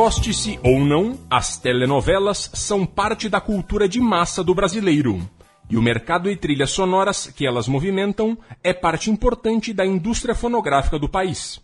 Goste-se 0.00 0.60
ou 0.62 0.78
não, 0.78 1.18
as 1.28 1.58
telenovelas 1.58 2.52
são 2.54 2.86
parte 2.86 3.28
da 3.28 3.40
cultura 3.40 3.88
de 3.88 4.00
massa 4.00 4.44
do 4.44 4.54
brasileiro. 4.54 5.28
E 5.68 5.76
o 5.76 5.82
mercado 5.82 6.30
de 6.30 6.36
trilhas 6.36 6.70
sonoras 6.70 7.26
que 7.26 7.44
elas 7.44 7.66
movimentam 7.66 8.38
é 8.62 8.72
parte 8.72 9.10
importante 9.10 9.72
da 9.72 9.84
indústria 9.84 10.36
fonográfica 10.36 11.00
do 11.00 11.08
país. 11.08 11.60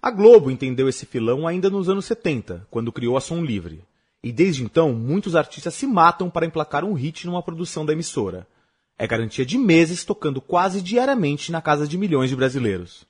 A 0.00 0.10
Globo 0.10 0.50
entendeu 0.50 0.88
esse 0.88 1.04
filão 1.04 1.46
ainda 1.46 1.68
nos 1.68 1.90
anos 1.90 2.06
70, 2.06 2.66
quando 2.70 2.90
criou 2.90 3.18
a 3.18 3.20
Som 3.20 3.42
Livre. 3.42 3.84
E 4.22 4.32
desde 4.32 4.64
então, 4.64 4.94
muitos 4.94 5.36
artistas 5.36 5.74
se 5.74 5.86
matam 5.86 6.30
para 6.30 6.46
emplacar 6.46 6.86
um 6.86 6.94
hit 6.94 7.26
numa 7.26 7.42
produção 7.42 7.84
da 7.84 7.92
emissora. 7.92 8.48
É 8.98 9.06
garantia 9.06 9.44
de 9.44 9.58
meses 9.58 10.04
tocando 10.04 10.40
quase 10.40 10.80
diariamente 10.80 11.52
na 11.52 11.60
casa 11.60 11.86
de 11.86 11.98
milhões 11.98 12.30
de 12.30 12.36
brasileiros. 12.36 13.04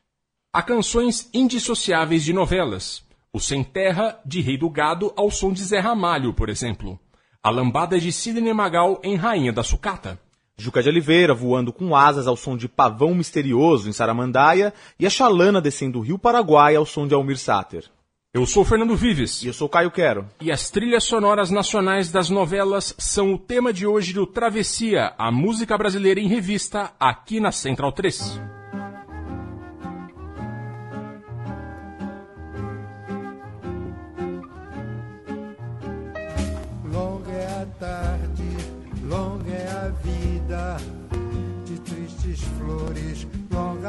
Há 0.52 0.64
canções 0.64 1.30
indissociáveis 1.32 2.24
de 2.24 2.32
novelas. 2.32 3.04
O 3.34 3.40
Sem 3.40 3.64
Terra, 3.64 4.20
de 4.24 4.40
Rei 4.40 4.56
do 4.56 4.70
Gado, 4.70 5.12
ao 5.16 5.28
som 5.28 5.52
de 5.52 5.60
Zé 5.60 5.80
Ramalho, 5.80 6.32
por 6.32 6.48
exemplo. 6.48 6.96
A 7.42 7.50
lambada 7.50 7.98
de 7.98 8.12
Sidney 8.12 8.54
Magal 8.54 9.00
em 9.02 9.16
Rainha 9.16 9.52
da 9.52 9.64
Sucata. 9.64 10.20
Juca 10.56 10.80
de 10.80 10.88
Oliveira 10.88 11.34
voando 11.34 11.72
com 11.72 11.96
asas 11.96 12.28
ao 12.28 12.36
som 12.36 12.56
de 12.56 12.68
Pavão 12.68 13.12
Misterioso 13.12 13.88
em 13.88 13.92
Saramandaia 13.92 14.72
e 15.00 15.04
a 15.04 15.10
Xalana 15.10 15.60
descendo 15.60 15.98
o 15.98 16.02
Rio 16.02 16.16
Paraguai 16.16 16.76
ao 16.76 16.86
som 16.86 17.08
de 17.08 17.14
Almir 17.14 17.36
Sater. 17.36 17.90
Eu 18.32 18.46
sou 18.46 18.64
Fernando 18.64 18.94
Vives. 18.94 19.42
E 19.42 19.48
eu 19.48 19.52
sou 19.52 19.68
Caio 19.68 19.90
Quero. 19.90 20.28
E 20.40 20.52
as 20.52 20.70
trilhas 20.70 21.02
sonoras 21.02 21.50
nacionais 21.50 22.12
das 22.12 22.30
novelas 22.30 22.94
são 22.96 23.34
o 23.34 23.38
tema 23.38 23.72
de 23.72 23.84
hoje 23.84 24.12
do 24.12 24.28
Travessia, 24.28 25.12
a 25.18 25.32
música 25.32 25.76
brasileira 25.76 26.20
em 26.20 26.28
revista, 26.28 26.92
aqui 27.00 27.40
na 27.40 27.50
Central 27.50 27.90
3. 27.90 28.63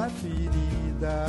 Ferida, 0.09 1.27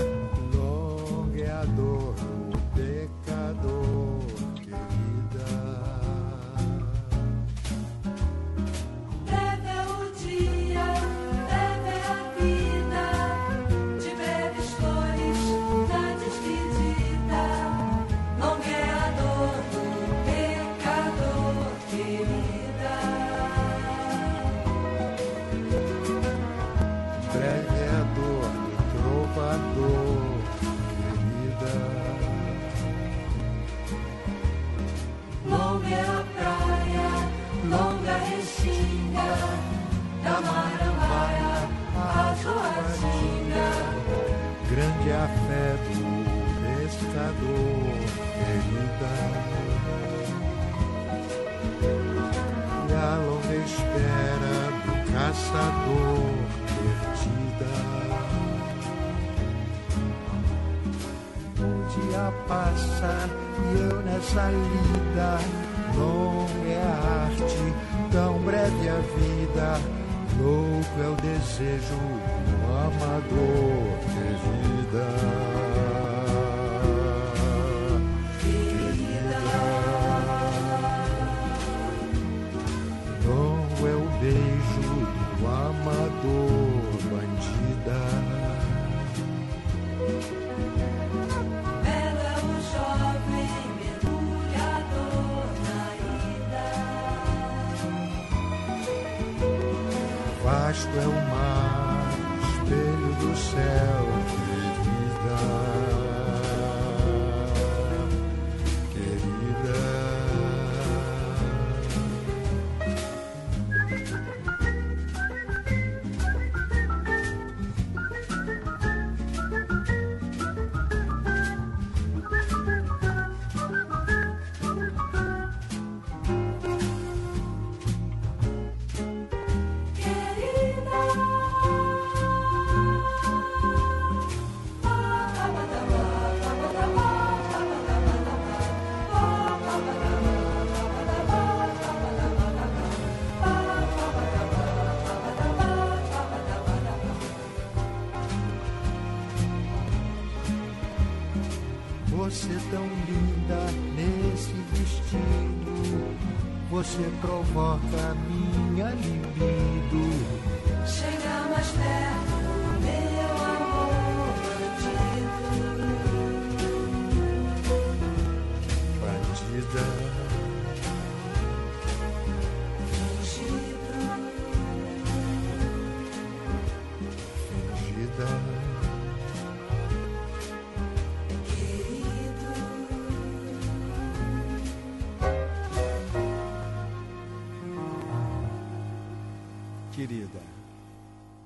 querida. 190.07 190.41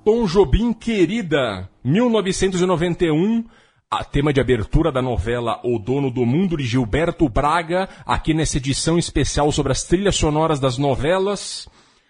Tom 0.04 0.26
Jobim 0.26 0.72
Querida, 0.72 1.68
1991, 1.82 3.44
a 3.90 4.04
tema 4.04 4.32
de 4.32 4.40
abertura 4.40 4.92
da 4.92 5.00
novela 5.00 5.60
O 5.64 5.78
Dono 5.78 6.10
do 6.10 6.26
Mundo 6.26 6.56
de 6.56 6.64
Gilberto 6.64 7.28
Braga, 7.28 7.88
aqui 8.04 8.34
nessa 8.34 8.58
edição 8.58 8.98
especial 8.98 9.50
sobre 9.50 9.72
as 9.72 9.84
trilhas 9.84 10.16
sonoras 10.16 10.60
das 10.60 10.78
novelas. 10.78 11.68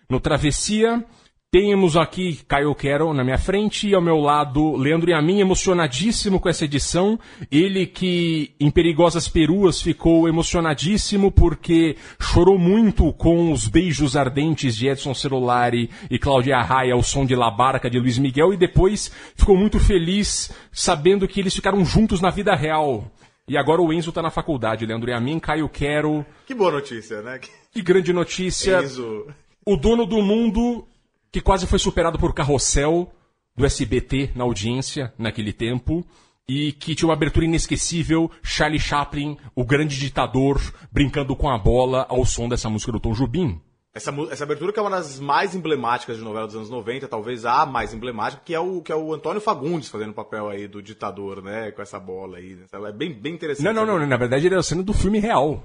No 0.08 0.18
Travessia, 0.18 1.04
temos 1.52 1.96
aqui 1.96 2.38
Caio 2.46 2.72
Quero 2.76 3.12
na 3.12 3.24
minha 3.24 3.36
frente 3.36 3.88
e 3.88 3.94
ao 3.94 4.00
meu 4.00 4.18
lado 4.18 4.76
Leandro 4.76 5.10
Yamin, 5.10 5.40
emocionadíssimo 5.40 6.38
com 6.38 6.48
essa 6.48 6.64
edição. 6.64 7.18
Ele 7.50 7.86
que 7.86 8.54
em 8.60 8.70
Perigosas 8.70 9.26
Peruas 9.26 9.82
ficou 9.82 10.28
emocionadíssimo 10.28 11.32
porque 11.32 11.96
chorou 12.20 12.56
muito 12.56 13.12
com 13.14 13.50
os 13.50 13.66
beijos 13.66 14.16
ardentes 14.16 14.76
de 14.76 14.86
Edson 14.86 15.12
Celulari 15.12 15.90
e 16.08 16.20
Cláudia 16.20 16.62
Raia 16.62 16.94
ao 16.94 17.02
som 17.02 17.26
de 17.26 17.34
La 17.34 17.50
Barca 17.50 17.90
de 17.90 17.98
Luiz 17.98 18.16
Miguel 18.16 18.52
e 18.52 18.56
depois 18.56 19.10
ficou 19.34 19.56
muito 19.56 19.80
feliz 19.80 20.52
sabendo 20.70 21.26
que 21.26 21.40
eles 21.40 21.54
ficaram 21.54 21.84
juntos 21.84 22.20
na 22.20 22.30
vida 22.30 22.54
real. 22.54 23.10
E 23.48 23.56
agora 23.56 23.82
o 23.82 23.92
Enzo 23.92 24.12
tá 24.12 24.22
na 24.22 24.30
faculdade, 24.30 24.86
Leandro 24.86 25.10
Yamin, 25.10 25.40
Caio 25.40 25.68
Quero. 25.68 26.24
Que 26.46 26.54
boa 26.54 26.70
notícia, 26.70 27.20
né? 27.22 27.40
Que 27.72 27.82
grande 27.82 28.12
notícia. 28.12 28.84
Enzo. 28.84 29.26
O 29.66 29.76
dono 29.76 30.06
do 30.06 30.22
mundo 30.22 30.86
que 31.32 31.40
quase 31.40 31.66
foi 31.66 31.78
superado 31.78 32.18
por 32.18 32.34
Carrossel 32.34 33.10
do 33.56 33.64
SBT 33.64 34.30
na 34.34 34.44
audiência 34.44 35.12
naquele 35.18 35.52
tempo 35.52 36.04
e 36.48 36.72
que 36.72 36.94
tinha 36.94 37.06
uma 37.06 37.14
abertura 37.14 37.46
inesquecível, 37.46 38.28
Charlie 38.42 38.80
Chaplin, 38.80 39.36
o 39.54 39.64
grande 39.64 39.96
ditador, 39.96 40.60
brincando 40.90 41.36
com 41.36 41.48
a 41.48 41.56
bola 41.56 42.06
ao 42.08 42.24
som 42.24 42.48
dessa 42.48 42.68
música 42.68 42.90
do 42.90 42.98
Tom 42.98 43.12
Jobim. 43.12 43.60
Essa, 43.92 44.12
essa 44.30 44.44
abertura 44.44 44.72
que 44.72 44.78
é 44.78 44.82
uma 44.82 44.90
das 44.90 45.18
mais 45.18 45.54
emblemáticas 45.54 46.16
de 46.16 46.22
novela 46.22 46.46
dos 46.46 46.56
anos 46.56 46.70
90, 46.70 47.08
talvez 47.08 47.44
a 47.44 47.66
mais 47.66 47.92
emblemática, 47.92 48.42
que 48.44 48.54
é 48.54 48.60
o, 48.60 48.80
que 48.82 48.90
é 48.90 48.96
o 48.96 49.12
Antônio 49.12 49.40
Fagundes 49.40 49.88
fazendo 49.88 50.10
o 50.10 50.14
papel 50.14 50.48
aí 50.48 50.68
do 50.68 50.80
ditador, 50.80 51.42
né? 51.42 51.72
Com 51.72 51.82
essa 51.82 51.98
bola 51.98 52.38
aí. 52.38 52.56
É 52.72 52.92
bem, 52.92 53.12
bem 53.12 53.34
interessante. 53.34 53.64
Não, 53.64 53.72
não, 53.72 53.98
não, 53.98 54.06
na 54.06 54.16
verdade 54.16 54.46
era 54.46 54.58
a 54.58 54.62
cena 54.62 54.82
do 54.82 54.92
filme 54.92 55.18
real. 55.18 55.64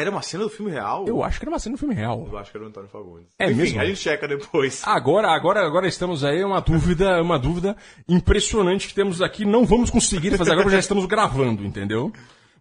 Era 0.00 0.10
uma 0.10 0.22
cena 0.22 0.44
do 0.44 0.50
filme 0.50 0.72
real? 0.72 1.04
Eu 1.06 1.22
acho 1.22 1.38
que 1.38 1.44
era 1.44 1.50
uma 1.52 1.58
cena 1.58 1.76
do 1.76 1.78
filme 1.78 1.94
real. 1.94 2.26
Eu 2.26 2.38
acho 2.38 2.50
que 2.50 2.56
era 2.56 2.64
o 2.64 2.68
Antônio 2.68 2.88
Fagundes. 2.88 3.28
É 3.38 3.50
Enfim, 3.50 3.56
mesmo? 3.56 3.80
a 3.80 3.84
gente 3.84 3.98
checa 3.98 4.26
depois. 4.26 4.82
Agora, 4.86 5.28
agora, 5.30 5.66
agora 5.66 5.86
estamos 5.86 6.24
aí, 6.24 6.40
é 6.40 6.46
uma 6.46 6.60
dúvida, 6.60 7.20
uma 7.20 7.38
dúvida 7.38 7.76
impressionante 8.08 8.88
que 8.88 8.94
temos 8.94 9.20
aqui. 9.20 9.44
Não 9.44 9.66
vamos 9.66 9.90
conseguir 9.90 10.30
fazer 10.38 10.52
agora, 10.52 10.64
porque 10.64 10.76
já 10.76 10.80
estamos 10.80 11.04
gravando, 11.04 11.64
entendeu? 11.66 12.10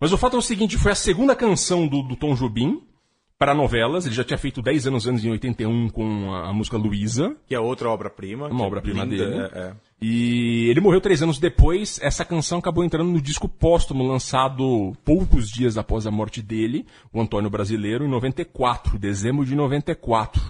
Mas 0.01 0.11
o 0.11 0.17
fato 0.17 0.35
é 0.35 0.39
o 0.39 0.41
seguinte, 0.41 0.77
foi 0.77 0.91
a 0.91 0.95
segunda 0.95 1.33
canção 1.33 1.87
do, 1.87 2.01
do 2.01 2.17
Tom 2.17 2.33
Jobim 2.35 2.81
para 3.39 3.55
novelas. 3.55 4.05
Ele 4.05 4.13
já 4.13 4.23
tinha 4.23 4.37
feito 4.37 4.61
10 4.61 4.87
anos 4.87 5.07
antes, 5.07 5.23
em 5.23 5.31
81, 5.31 5.89
com 5.89 6.33
a, 6.33 6.49
a 6.49 6.53
música 6.53 6.75
Luísa. 6.75 7.35
Que 7.47 7.55
é 7.55 7.59
outra 7.59 7.89
obra-prima. 7.89 8.47
Uma 8.49 8.65
é 8.65 8.67
obra-prima 8.67 9.05
dele. 9.07 9.23
É, 9.23 9.57
é. 9.57 9.73
E 10.01 10.67
ele 10.69 10.81
morreu 10.81 10.99
três 10.99 11.23
anos 11.23 11.39
depois. 11.39 11.99
Essa 12.03 12.25
canção 12.25 12.59
acabou 12.59 12.83
entrando 12.83 13.09
no 13.09 13.21
disco 13.21 13.47
póstumo, 13.47 14.05
lançado 14.05 14.93
poucos 15.05 15.49
dias 15.49 15.77
após 15.77 16.05
a 16.05 16.11
morte 16.11 16.41
dele, 16.41 16.85
o 17.13 17.21
Antônio 17.21 17.49
Brasileiro, 17.49 18.05
em 18.05 18.09
94, 18.09 18.99
dezembro 18.99 19.45
de 19.45 19.55
94. 19.55 20.41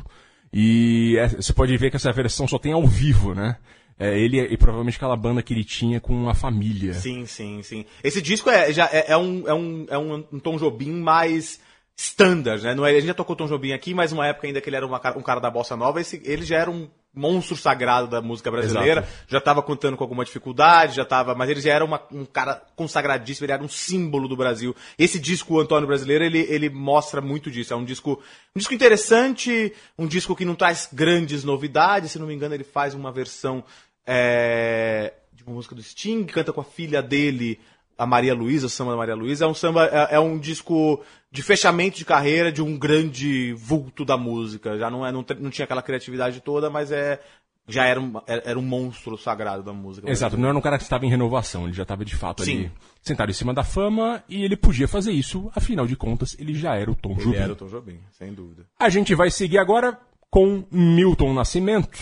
E 0.52 1.16
é, 1.20 1.28
você 1.28 1.54
pode 1.54 1.78
ver 1.78 1.92
que 1.92 1.96
essa 1.96 2.12
versão 2.12 2.48
só 2.48 2.58
tem 2.58 2.74
ao 2.74 2.86
vivo, 2.88 3.36
né? 3.36 3.58
É, 4.00 4.18
ele 4.18 4.40
e 4.40 4.56
provavelmente 4.56 4.96
aquela 4.96 5.18
banda 5.18 5.44
que 5.44 5.54
ele 5.54 5.64
tinha 5.64 6.00
com 6.00 6.28
a 6.30 6.34
família. 6.34 6.94
Sim, 6.94 7.26
sim, 7.26 7.62
sim. 7.62 7.86
Esse 8.04 8.22
disco 8.22 8.50
é, 8.50 8.72
já 8.72 8.86
é, 8.86 9.12
é 9.12 9.18
um, 9.18 9.48
é, 9.48 9.54
um, 9.54 9.86
é 9.90 9.98
um 9.98 10.40
Tom 10.40 10.58
Jobim 10.58 10.92
mais 10.92 11.60
standard, 12.02 12.64
né? 12.64 12.74
Não 12.74 12.86
é, 12.86 12.92
a 12.92 12.94
gente 12.94 13.08
já 13.08 13.14
tocou 13.14 13.36
Tom 13.36 13.46
Jobim 13.46 13.74
aqui, 13.74 13.94
mas 13.94 14.14
uma 14.14 14.26
época 14.26 14.48
ainda 14.48 14.62
que 14.62 14.70
ele 14.70 14.78
era 14.78 14.86
uma 14.88 15.02
um 15.18 15.22
cara 15.22 15.42
da 15.42 15.50
bossa 15.52 15.76
nova, 15.76 16.00
esse, 16.00 16.22
ele 16.24 16.44
já 16.46 16.58
era 16.58 16.72
um 16.72 16.88
monstro 17.14 17.58
sagrado 17.58 18.08
da 18.08 18.22
música 18.22 18.50
brasileira, 18.50 19.02
Exato. 19.02 19.24
já 19.28 19.38
estava 19.40 19.62
contando 19.62 19.98
com 19.98 20.04
alguma 20.04 20.24
dificuldade, 20.24 20.96
já 20.96 21.04
tava, 21.04 21.36
mas 21.36 21.50
ele 21.50 21.60
já 21.60 21.74
era 21.74 21.84
uma- 21.84 22.02
um 22.12 22.24
cara 22.24 22.62
consagradíssimo, 22.76 23.46
ele 23.46 23.52
era 23.52 23.64
um 23.64 23.68
símbolo 23.68 24.28
do 24.30 24.38
Brasil. 24.38 24.74
Esse 24.98 25.20
disco, 25.20 25.56
o 25.56 25.60
Antônio 25.60 25.88
Brasileiro, 25.88 26.24
ele, 26.24 26.40
ele 26.48 26.70
mostra 26.70 27.20
muito 27.20 27.52
disso. 27.52 27.74
É 27.74 27.76
um 27.76 27.84
disco, 27.84 28.22
um 28.56 28.60
disco 28.60 28.74
interessante, 28.74 29.74
um 29.98 30.08
disco 30.08 30.36
que 30.36 30.46
não 30.46 30.56
traz 30.56 30.88
grandes 30.94 31.44
novidades, 31.44 32.12
se 32.12 32.20
não 32.20 32.28
me 32.28 32.34
engano, 32.34 32.54
ele 32.54 32.64
faz 32.64 32.94
uma 32.94 33.12
versão 33.12 33.62
é, 34.08 35.14
de 35.34 35.44
uma 35.44 35.54
música 35.56 35.76
do 35.76 35.84
Sting, 35.84 36.24
canta 36.26 36.54
com 36.54 36.62
a 36.62 36.64
filha 36.64 37.02
dele, 37.02 37.60
a 38.00 38.06
Maria 38.06 38.34
Luísa, 38.34 38.68
o 38.68 38.70
samba 38.70 38.92
da 38.92 38.98
Maria 38.98 39.14
Luísa. 39.14 39.44
É 39.44 39.48
um 39.48 39.54
samba, 39.54 39.86
é, 39.88 40.16
é 40.16 40.20
um 40.20 40.40
disco 40.40 41.04
de 41.30 41.44
fechamento 41.44 41.98
de 41.98 42.06
carreira 42.06 42.50
de 42.50 42.62
um 42.62 42.78
grande 42.78 43.52
vulto 43.54 44.06
da 44.06 44.16
música. 44.18 44.78
Já 44.78 44.90
não, 44.90 45.06
é, 45.06 45.12
não, 45.12 45.26
não 45.38 45.50
tinha 45.50 45.66
aquela 45.66 45.82
criatividade 45.82 46.40
toda, 46.40 46.70
mas 46.70 46.94
é 46.94 47.20
já 47.68 47.86
era 47.86 48.02
um, 48.02 48.14
era 48.26 48.58
um 48.58 48.64
monstro 48.64 49.18
sagrado 49.18 49.62
da 49.62 49.74
música. 49.74 50.10
Exato, 50.10 50.38
não 50.38 50.48
era 50.50 50.58
um 50.58 50.62
cara 50.62 50.78
que 50.78 50.84
estava 50.84 51.06
em 51.06 51.10
renovação, 51.10 51.66
ele 51.66 51.74
já 51.74 51.84
estava 51.84 52.04
de 52.04 52.16
fato 52.16 52.44
Sim. 52.44 52.58
ali 52.58 52.72
sentado 53.02 53.30
em 53.30 53.34
cima 53.34 53.54
da 53.54 53.64
fama 53.64 54.24
e 54.28 54.44
ele 54.44 54.58
podia 54.58 54.88
fazer 54.88 55.12
isso, 55.12 55.52
afinal 55.56 55.86
de 55.86 55.96
contas, 55.96 56.36
ele 56.40 56.56
já 56.56 56.76
era 56.76 56.90
o 56.90 56.96
Tom 56.96 57.12
Ele 57.12 57.24
Jobim. 57.26 57.38
era 57.38 57.54
o 57.54 57.56
Tom 57.56 57.68
Jobim, 57.68 58.00
sem 58.18 58.34
dúvida. 58.34 58.66
A 58.80 58.90
gente 58.90 59.14
vai 59.14 59.30
seguir 59.30 59.60
agora 59.60 60.00
com 60.32 60.64
Milton 60.72 61.32
Nascimento 61.34 62.00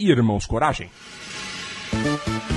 e 0.00 0.10
Irmãos 0.10 0.46
Coragem. 0.46 0.88
despontando 1.92 2.53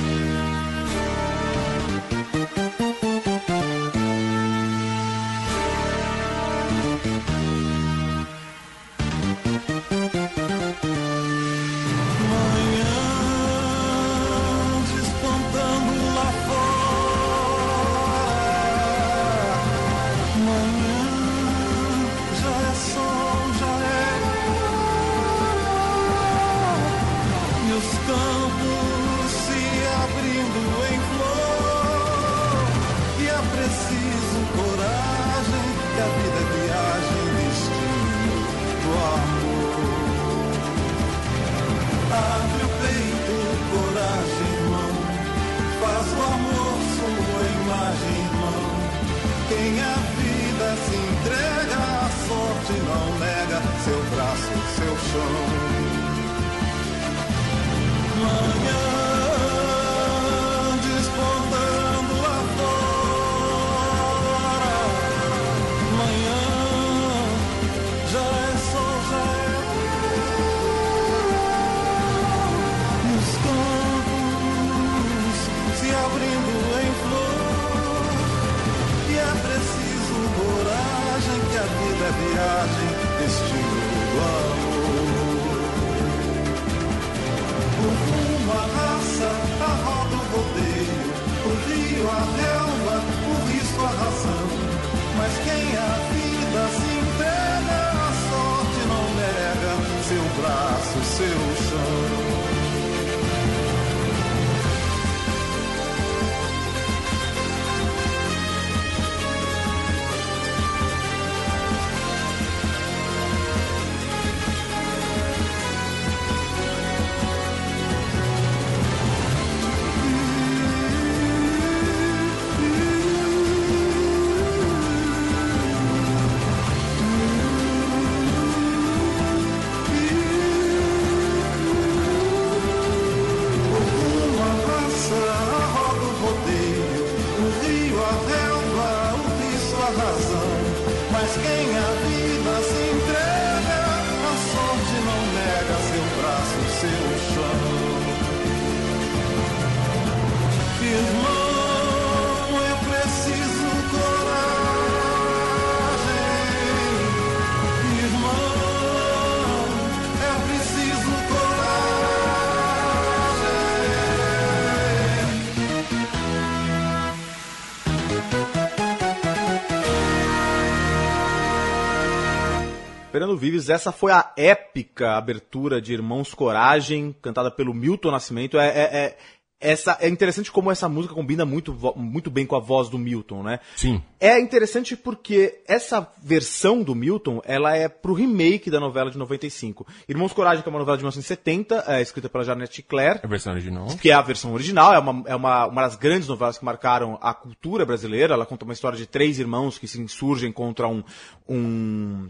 Fernando 173.11 173.37
Vives, 173.37 173.69
essa 173.69 173.91
foi 173.91 174.11
a 174.11 174.31
épica 174.35 175.13
abertura 175.17 175.81
de 175.81 175.93
Irmãos 175.93 176.33
Coragem, 176.33 177.15
cantada 177.21 177.49
pelo 177.49 177.73
Milton 177.73 178.11
Nascimento. 178.11 178.59
É, 178.59 178.67
é- 178.67 178.97
é- 179.05 179.17
essa, 179.59 179.97
é 179.99 180.07
interessante 180.07 180.51
como 180.51 180.69
essa 180.69 180.87
música 180.87 181.15
combina 181.15 181.43
muito, 181.43 181.75
muito 181.95 182.29
bem 182.29 182.45
com 182.45 182.55
a 182.55 182.59
voz 182.59 182.89
do 182.89 182.97
Milton, 182.99 183.41
né? 183.41 183.59
Sim. 183.75 184.03
É 184.19 184.39
interessante 184.39 184.95
porque 184.95 185.61
essa 185.67 186.07
versão 186.21 186.83
do 186.83 186.93
Milton, 186.93 187.41
ela 187.43 187.75
é 187.75 187.87
pro 187.89 188.13
remake 188.13 188.69
da 188.69 188.79
novela 188.79 189.09
de 189.09 189.17
95. 189.17 189.87
Irmãos 190.07 190.31
Coragem, 190.31 190.61
que 190.61 190.69
é 190.69 190.71
uma 190.71 190.77
novela 190.77 190.95
de 190.97 191.01
1970, 191.03 191.85
é 191.87 192.03
escrita 192.03 192.29
pela 192.29 192.43
Janete 192.43 192.83
Claire, 192.83 193.19
É 193.23 193.25
a 193.25 193.29
versão 193.29 193.51
original. 193.53 193.87
que 193.99 194.11
é 194.11 194.13
a 194.13 194.21
versão 194.21 194.53
original, 194.53 194.93
é, 194.93 194.99
uma, 194.99 195.23
é 195.27 195.35
uma, 195.35 195.65
uma 195.65 195.81
das 195.81 195.95
grandes 195.95 196.27
novelas 196.27 196.59
que 196.59 196.65
marcaram 196.65 197.17
a 197.19 197.33
cultura 197.33 197.83
brasileira. 197.83 198.35
Ela 198.35 198.45
conta 198.45 198.63
uma 198.63 198.73
história 198.73 198.97
de 198.97 199.07
três 199.07 199.39
irmãos 199.39 199.79
que 199.79 199.87
se 199.87 199.99
insurgem 199.99 200.51
contra 200.51 200.87
um, 200.87 201.03
um, 201.49 202.27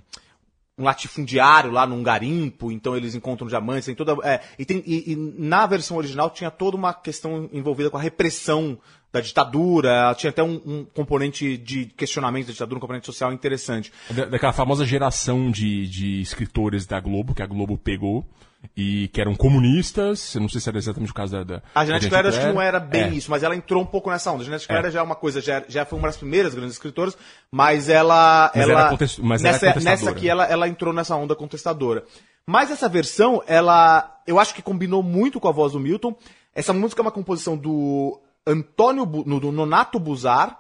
um 0.78 0.84
latifundiário 0.84 1.72
lá 1.72 1.88
num 1.88 2.04
garimpo, 2.04 2.72
então 2.72 2.96
eles 2.96 3.16
encontram 3.16 3.48
diamantes, 3.48 3.86
tem 3.88 3.96
toda. 3.96 4.16
é, 4.24 4.42
e, 4.60 4.66
tem, 4.66 4.84
e, 4.86 5.14
e 5.14 5.16
na 5.16 5.66
versão 5.66 5.98
original 5.98 6.30
tinha 6.30 6.52
toda 6.52 6.78
uma 6.78 6.94
questão 6.94 7.50
envolvida 7.52 7.90
com 7.90 7.98
a 7.98 8.02
repressão 8.02 8.78
da 9.12 9.20
ditadura, 9.22 10.14
tinha 10.16 10.30
até 10.30 10.44
um, 10.44 10.62
um 10.66 10.86
componente 10.86 11.58
de 11.58 11.86
questionamento 11.86 12.48
da 12.48 12.52
ditadura, 12.52 12.78
um 12.78 12.82
componente 12.82 13.06
social 13.06 13.34
interessante. 13.34 13.92
Da- 14.12 14.26
daquela 14.26 14.54
famosa 14.54 14.86
geração 14.86 15.50
de, 15.50 15.88
de 15.88 16.22
escritores 16.22 16.86
da 16.86 17.00
Globo, 17.00 17.34
que 17.34 17.42
a 17.42 17.48
Globo 17.48 17.78
pegou, 17.78 18.28
e 18.76 19.08
que 19.10 19.22
eram 19.22 19.36
comunistas, 19.36 20.34
eu 20.36 20.42
não 20.42 20.50
sei 20.50 20.60
se 20.62 20.70
era 20.70 20.78
exatamente 20.78 21.12
o 21.12 21.14
caso 21.14 21.32
da... 21.34 21.44
da 21.44 21.62
A 21.76 21.86
Janete 21.86 22.06
da 22.06 22.10
Claire 22.10 22.28
acho 22.30 22.40
que 22.40 22.54
não 22.54 22.62
era 22.62 22.80
bem 22.80 23.04
É. 23.04 23.10
isso, 23.10 23.30
mas 23.32 23.44
ela 23.44 23.56
entrou 23.56 23.82
um 23.82 23.86
pouco 23.86 24.10
nessa 24.10 24.32
onda. 24.32 24.42
A 24.42 24.46
Janete 24.46 24.68
Claire 24.68 24.88
É. 24.88 24.92
já 24.92 25.00
é 25.00 25.04
uma 25.04 25.16
coisa, 25.16 25.42
já, 25.42 25.64
já 25.68 25.86
foi 25.86 26.00
uma 26.00 26.08
das 26.08 26.18
primeiras 26.18 26.54
grandes 26.54 26.74
escritoras, 26.74 27.18
mas 27.52 27.90
ela. 27.90 28.52
Mas 28.56 28.70
ela 28.70 28.90
contest- 28.90 29.20
mas 29.20 29.42
nessa, 29.42 29.74
nessa 29.80 30.10
aqui 30.10 30.28
ela, 30.30 30.46
ela 30.46 30.68
entrou 30.68 30.94
nessa 30.94 31.16
onda 31.16 31.36
contestadora. 31.36 32.04
Mas 32.46 32.72
essa 32.72 32.88
versão, 32.88 33.44
ela. 33.46 34.20
Eu 34.26 34.40
acho 34.40 34.54
que 34.56 34.62
combinou 34.62 35.04
muito 35.04 35.40
com 35.40 35.48
a 35.48 35.52
voz 35.52 35.74
do 35.74 35.80
Milton. 35.80 36.16
Essa 36.56 36.74
música 36.74 37.02
é 37.02 37.04
uma 37.04 37.12
composição 37.12 37.58
do 37.58 38.20
Antônio, 38.46 39.06
Bu- 39.06 39.24
do 39.40 39.52
Nonato 39.52 40.00
Buzar. 40.00 40.58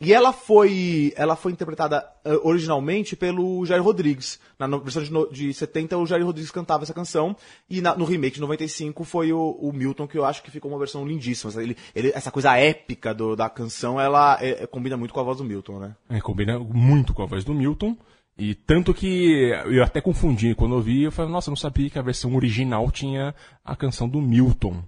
E 0.00 0.12
ela 0.12 0.32
foi, 0.32 1.12
ela 1.16 1.36
foi 1.36 1.52
interpretada 1.52 2.04
eh, 2.24 2.36
originalmente 2.42 3.14
pelo 3.14 3.64
Jair 3.64 3.82
Rodrigues. 3.82 4.40
Na 4.58 4.66
versão 4.66 5.02
de, 5.02 5.12
no- 5.12 5.30
de 5.32 5.54
70, 5.54 5.96
o 5.96 6.04
Jair 6.04 6.24
Rodrigues 6.26 6.50
cantava 6.50 6.82
essa 6.82 6.92
canção. 6.92 7.36
E 7.70 7.80
na- 7.80 7.94
no 7.96 8.04
remake 8.04 8.34
de 8.34 8.40
95 8.40 9.04
foi 9.04 9.32
o, 9.32 9.52
o 9.60 9.72
Milton, 9.72 10.08
que 10.08 10.18
eu 10.18 10.24
acho 10.24 10.42
que 10.42 10.50
ficou 10.50 10.70
uma 10.70 10.78
versão 10.78 11.06
lindíssima. 11.06 11.52
Ele, 11.62 11.76
ele- 11.94 12.12
essa 12.14 12.30
coisa 12.32 12.56
épica 12.58 13.14
do- 13.14 13.36
da 13.36 13.48
canção, 13.48 14.00
ela 14.00 14.36
eh, 14.42 14.66
combina 14.66 14.96
muito 14.96 15.14
com 15.14 15.20
a 15.20 15.24
voz 15.24 15.38
do 15.38 15.44
Milton, 15.44 15.78
né? 15.78 15.94
É, 16.10 16.20
combina 16.20 16.58
muito 16.58 17.14
com 17.14 17.22
a 17.22 17.26
voz 17.26 17.44
do 17.44 17.54
Milton. 17.54 17.96
E 18.36 18.52
tanto 18.52 18.92
que 18.92 19.52
eu 19.66 19.84
até 19.84 20.00
confundi 20.00 20.56
quando 20.56 20.74
eu 20.74 20.80
vi, 20.82 21.04
eu 21.04 21.12
falei, 21.12 21.30
nossa, 21.30 21.48
eu 21.48 21.52
não 21.52 21.56
sabia 21.56 21.88
que 21.88 21.98
a 22.00 22.02
versão 22.02 22.34
original 22.34 22.90
tinha 22.90 23.32
a 23.64 23.76
canção 23.76 24.08
do 24.08 24.20
Milton. 24.20 24.82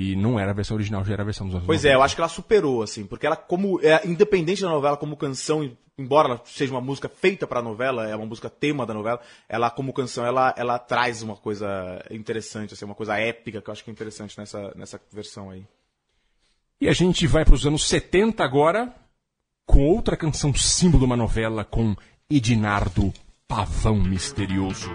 E 0.00 0.14
não 0.14 0.38
era 0.38 0.52
a 0.52 0.54
versão 0.54 0.76
original, 0.76 1.04
já 1.04 1.12
era 1.12 1.22
a 1.22 1.24
versão 1.24 1.48
dos 1.48 1.56
anos 1.56 1.66
Pois 1.66 1.84
é, 1.84 1.92
eu 1.92 2.02
acho 2.04 2.14
que 2.14 2.20
ela 2.20 2.28
superou, 2.28 2.84
assim, 2.84 3.04
porque 3.04 3.26
ela, 3.26 3.34
como. 3.34 3.80
É, 3.82 4.06
independente 4.06 4.62
da 4.62 4.68
novela, 4.68 4.96
como 4.96 5.16
canção, 5.16 5.68
embora 5.98 6.28
ela 6.28 6.42
seja 6.44 6.72
uma 6.72 6.80
música 6.80 7.08
feita 7.08 7.48
pra 7.48 7.60
novela, 7.60 8.08
é 8.08 8.14
uma 8.14 8.24
música 8.24 8.48
tema 8.48 8.86
da 8.86 8.94
novela, 8.94 9.20
ela, 9.48 9.68
como 9.72 9.92
canção, 9.92 10.24
ela, 10.24 10.54
ela 10.56 10.78
traz 10.78 11.20
uma 11.20 11.34
coisa 11.34 12.00
interessante, 12.12 12.74
assim, 12.74 12.84
uma 12.84 12.94
coisa 12.94 13.18
épica 13.18 13.60
que 13.60 13.68
eu 13.68 13.72
acho 13.72 13.82
que 13.82 13.90
é 13.90 13.92
interessante 13.92 14.38
nessa, 14.38 14.72
nessa 14.76 15.00
versão 15.12 15.50
aí. 15.50 15.66
E 16.80 16.88
a 16.88 16.92
gente 16.92 17.26
vai 17.26 17.44
para 17.44 17.56
os 17.56 17.66
anos 17.66 17.84
70 17.88 18.44
agora, 18.44 18.94
com 19.66 19.84
outra 19.84 20.16
canção 20.16 20.54
símbolo 20.54 21.00
de 21.00 21.06
uma 21.06 21.16
novela, 21.16 21.64
com 21.64 21.96
Edinardo 22.30 23.12
Pavão 23.48 23.96
Misterioso. 23.96 24.88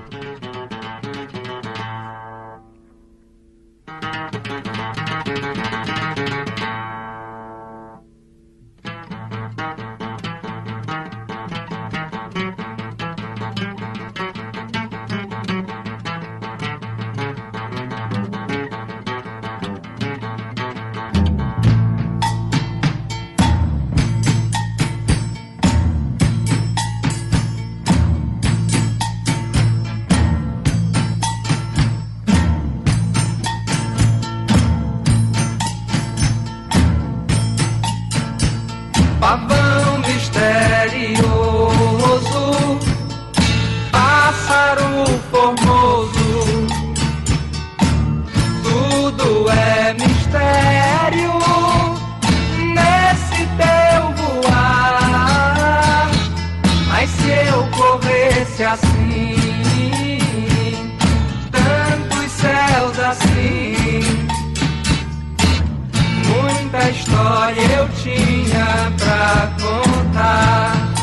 Contar. 70.13 70.93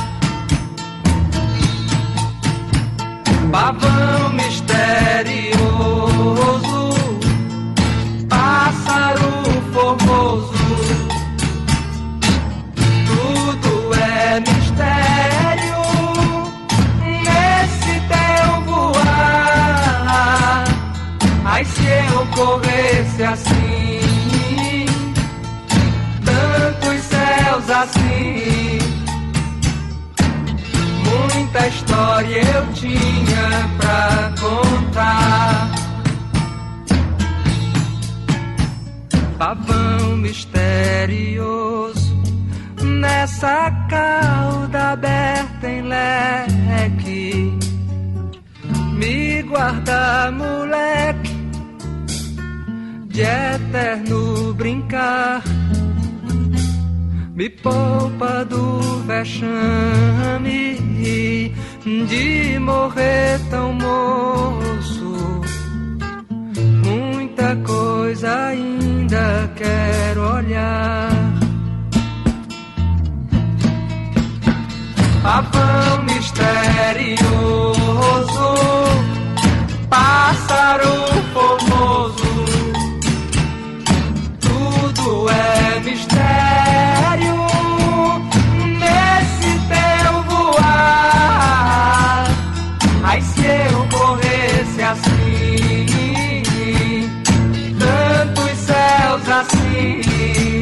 Pavão 3.51 4.31
misterioso, 4.35 5.71
pássaro 8.29 9.43
formoso. 9.73 10.53
Tudo 13.07 13.73
é 13.95 14.41
mistério 14.41 15.83
nesse 17.03 17.95
teu 18.09 18.49
voar. 18.67 20.65
Ai, 21.45 21.65
se 21.65 21.87
eu 22.15 22.27
corresse 22.29 23.23
assim, 23.25 23.60
história 32.21 32.43
eu 32.55 32.73
tinha 32.75 33.71
pra 33.79 34.33
contar. 34.41 35.71
Pavão 39.39 40.17
misterioso, 40.17 42.15
nessa 42.83 43.71
cauda 43.89 44.91
aberta 44.91 45.69
em 45.69 45.83
leque, 45.83 47.59
me 48.99 49.43
guarda, 49.45 50.31
moleque 50.31 51.31
de 53.07 53.23
eterno 53.23 54.53
brincar. 54.55 55.43
Me 57.35 57.49
poupa 57.49 58.45
do 58.45 59.03
vexame 59.07 60.71
de 62.07 62.59
morrer 62.61 63.41
tão 63.51 63.73
moço. 63.73 65.41
Muita 66.85 67.57
coisa 67.57 68.47
ainda 68.47 69.51
quero 69.57 70.37
olhar. 70.37 71.11
Pavão 75.23 76.03
misterioso, 76.05 77.35
pássaro 79.89 80.95
formoso 81.35 82.31
tudo 84.41 85.29
é 85.31 85.81
mistério 85.81 86.50
assim, 99.41 100.61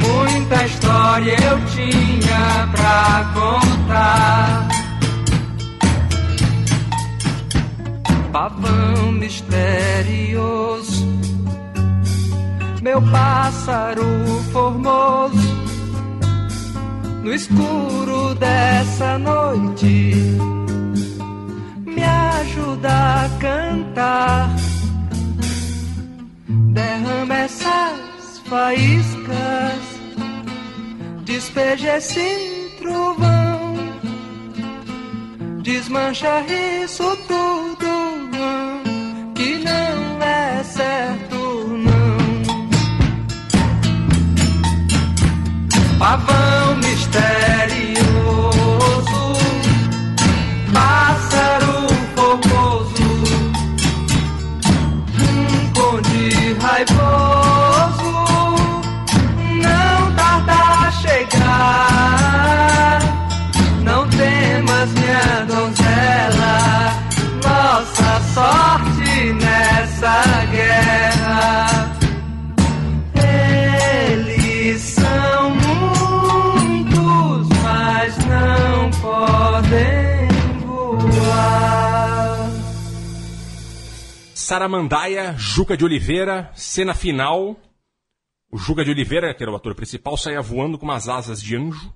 muita 0.00 0.64
história 0.66 1.36
eu 1.50 1.58
tinha 1.66 2.68
pra 2.72 3.32
contar. 3.34 4.68
pavão 8.32 9.12
misterioso, 9.12 11.06
meu 12.80 13.00
pássaro 13.02 14.04
formoso, 14.52 15.54
no 17.22 17.34
escuro 17.34 18.34
dessa 18.36 19.18
noite, 19.18 20.14
me 21.84 22.02
ajuda 22.02 22.88
a 22.88 23.28
cantar. 23.38 24.61
Essas 27.72 28.38
faíscas, 28.46 29.82
despeja 31.24 31.96
esse 31.96 32.74
trovão, 32.78 33.74
desmancha 35.62 36.44
isso 36.82 37.16
tudo, 37.28 37.86
não, 38.32 39.32
que 39.34 39.56
não 39.58 40.22
é 40.22 40.62
certo, 40.64 41.36
não. 41.78 42.12
Pavão 45.98 46.76
misterioso, 46.76 47.81
Saramandaia, 84.52 85.34
Juca 85.38 85.78
de 85.78 85.82
Oliveira, 85.82 86.52
cena 86.54 86.92
final. 86.92 87.56
O 88.50 88.58
Juca 88.58 88.84
de 88.84 88.90
Oliveira, 88.90 89.32
que 89.32 89.42
era 89.42 89.50
o 89.50 89.56
ator 89.56 89.74
principal, 89.74 90.14
saía 90.14 90.42
voando 90.42 90.76
com 90.76 90.84
umas 90.84 91.08
asas 91.08 91.40
de 91.40 91.56
anjo. 91.56 91.90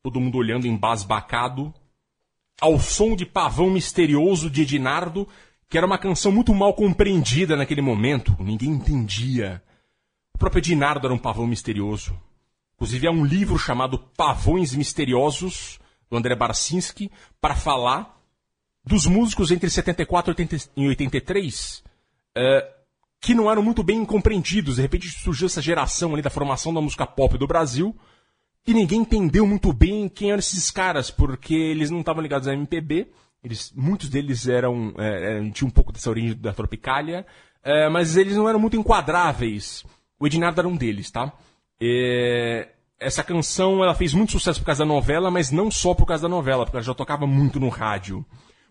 Todo 0.00 0.20
mundo 0.20 0.38
olhando 0.38 0.64
embasbacado. 0.64 1.74
Ao 2.60 2.78
som 2.78 3.16
de 3.16 3.26
Pavão 3.26 3.68
Misterioso 3.68 4.48
de 4.48 4.62
Edinardo, 4.62 5.26
que 5.68 5.76
era 5.76 5.84
uma 5.84 5.98
canção 5.98 6.30
muito 6.30 6.54
mal 6.54 6.72
compreendida 6.72 7.56
naquele 7.56 7.82
momento. 7.82 8.36
Ninguém 8.38 8.70
entendia. 8.70 9.60
O 10.36 10.38
próprio 10.38 10.60
Edinardo 10.60 11.08
era 11.08 11.14
um 11.14 11.18
pavão 11.18 11.48
misterioso. 11.48 12.16
Inclusive, 12.76 13.08
há 13.08 13.10
um 13.10 13.24
livro 13.24 13.58
chamado 13.58 13.98
Pavões 13.98 14.72
Misteriosos, 14.72 15.80
do 16.08 16.16
André 16.16 16.36
Barcinski, 16.36 17.10
para 17.40 17.56
falar 17.56 18.21
dos 18.84 19.06
músicos 19.06 19.50
entre 19.50 19.70
74 19.70 20.30
e 20.30 20.32
80 20.32 20.70
e 20.76 20.88
83 20.88 21.82
eh, 22.34 22.72
que 23.20 23.34
não 23.34 23.50
eram 23.50 23.62
muito 23.62 23.82
bem 23.82 24.04
compreendidos. 24.04 24.76
De 24.76 24.82
repente 24.82 25.08
surgiu 25.08 25.46
essa 25.46 25.62
geração 25.62 26.12
ali 26.12 26.22
da 26.22 26.30
formação 26.30 26.74
da 26.74 26.80
música 26.80 27.06
pop 27.06 27.38
do 27.38 27.46
Brasil 27.46 27.96
e 28.66 28.74
ninguém 28.74 29.00
entendeu 29.00 29.46
muito 29.46 29.72
bem 29.72 30.08
quem 30.08 30.30
eram 30.30 30.40
esses 30.40 30.70
caras, 30.70 31.10
porque 31.10 31.54
eles 31.54 31.90
não 31.90 32.00
estavam 32.00 32.22
ligados 32.22 32.48
à 32.48 32.52
MPB. 32.52 33.08
Eles, 33.42 33.72
muitos 33.74 34.08
deles 34.08 34.48
eram 34.48 34.94
eh, 34.98 35.50
tinham 35.52 35.68
um 35.68 35.72
pouco 35.72 35.92
dessa 35.92 36.10
origem 36.10 36.36
da 36.36 36.52
Tropicália, 36.52 37.26
eh, 37.62 37.88
mas 37.88 38.16
eles 38.16 38.36
não 38.36 38.48
eram 38.48 38.58
muito 38.58 38.76
enquadráveis. 38.76 39.84
O 40.18 40.26
Ednardo 40.26 40.60
era 40.60 40.68
um 40.68 40.76
deles, 40.76 41.10
tá? 41.10 41.32
Essa 43.00 43.24
canção 43.24 43.82
ela 43.82 43.94
fez 43.94 44.14
muito 44.14 44.30
sucesso 44.30 44.60
por 44.60 44.66
causa 44.66 44.84
da 44.84 44.88
novela, 44.88 45.28
mas 45.28 45.50
não 45.50 45.68
só 45.68 45.92
por 45.94 46.06
causa 46.06 46.22
da 46.22 46.28
novela, 46.28 46.64
porque 46.64 46.76
ela 46.76 46.84
já 46.84 46.94
tocava 46.94 47.26
muito 47.26 47.58
no 47.58 47.68
rádio. 47.68 48.24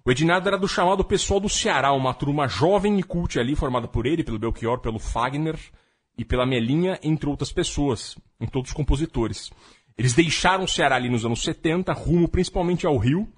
O 0.04 0.10
Ednardo 0.10 0.48
era 0.48 0.58
do 0.58 0.68
chamado 0.68 1.04
pessoal 1.04 1.40
do 1.40 1.48
Ceará, 1.48 1.94
uma 1.94 2.14
turma 2.14 2.48
jovem 2.48 3.00
e 3.00 3.04
cult 3.04 3.40
ali, 3.40 3.56
formada 3.56 3.88
por 3.88 4.08
ele, 4.08 4.24
pelo 4.24 4.40
Belchior, 4.40 4.80
pelo 4.80 4.98
Fagner 4.98 5.60
e 6.18 6.26
pela 6.26 6.46
Melinha, 6.46 7.00
entre 7.04 7.30
outras 7.30 7.52
pessoas, 7.52 8.18
entre 8.40 8.58
outros 8.58 8.74
compositores. 8.74 9.52
Eles 9.96 10.14
deixaram 10.14 10.64
o 10.64 10.68
Ceará 10.68 10.96
ali 10.96 11.08
nos 11.08 11.24
anos 11.24 11.44
70, 11.44 11.94
rumo 11.94 12.28
principalmente 12.28 12.88
ao 12.88 12.98
Rio, 12.98 13.32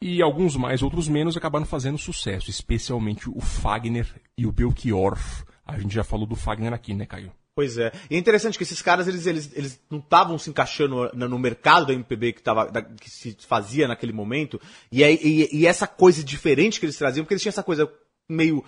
e 0.00 0.22
alguns 0.22 0.54
mais, 0.54 0.84
outros 0.84 1.08
menos, 1.08 1.36
acabaram 1.36 1.66
fazendo 1.66 1.98
sucesso, 1.98 2.48
especialmente 2.48 3.28
o 3.28 3.40
Fagner 3.40 4.06
e 4.36 4.46
o 4.46 4.52
Belchior. 4.52 5.18
A 5.66 5.76
gente 5.80 5.92
já 5.92 6.04
falou 6.04 6.26
do 6.26 6.36
Fagner 6.36 6.72
aqui, 6.72 6.94
né, 6.94 7.06
Caio? 7.06 7.32
Pois 7.58 7.76
é. 7.76 7.90
E 8.08 8.14
é 8.14 8.18
interessante 8.20 8.56
que 8.56 8.62
esses 8.62 8.80
caras, 8.80 9.08
eles, 9.08 9.26
eles, 9.26 9.50
eles 9.52 9.80
não 9.90 9.98
estavam 9.98 10.38
se 10.38 10.48
encaixando 10.48 11.10
no, 11.12 11.38
mercado 11.40 11.86
da 11.86 11.92
MPB 11.92 12.34
que, 12.34 12.40
tava, 12.40 12.70
da- 12.70 12.82
que 12.82 13.10
se 13.10 13.36
fazia 13.48 13.88
naquele 13.88 14.12
momento. 14.12 14.60
E, 14.92 15.02
e, 15.02 15.48
e 15.52 15.66
essa 15.66 15.84
coisa 15.84 16.22
diferente 16.22 16.78
que 16.78 16.86
eles 16.86 16.96
traziam, 16.96 17.24
porque 17.24 17.34
eles 17.34 17.42
tinham 17.42 17.50
essa 17.50 17.64
coisa 17.64 17.92
meio 18.28 18.64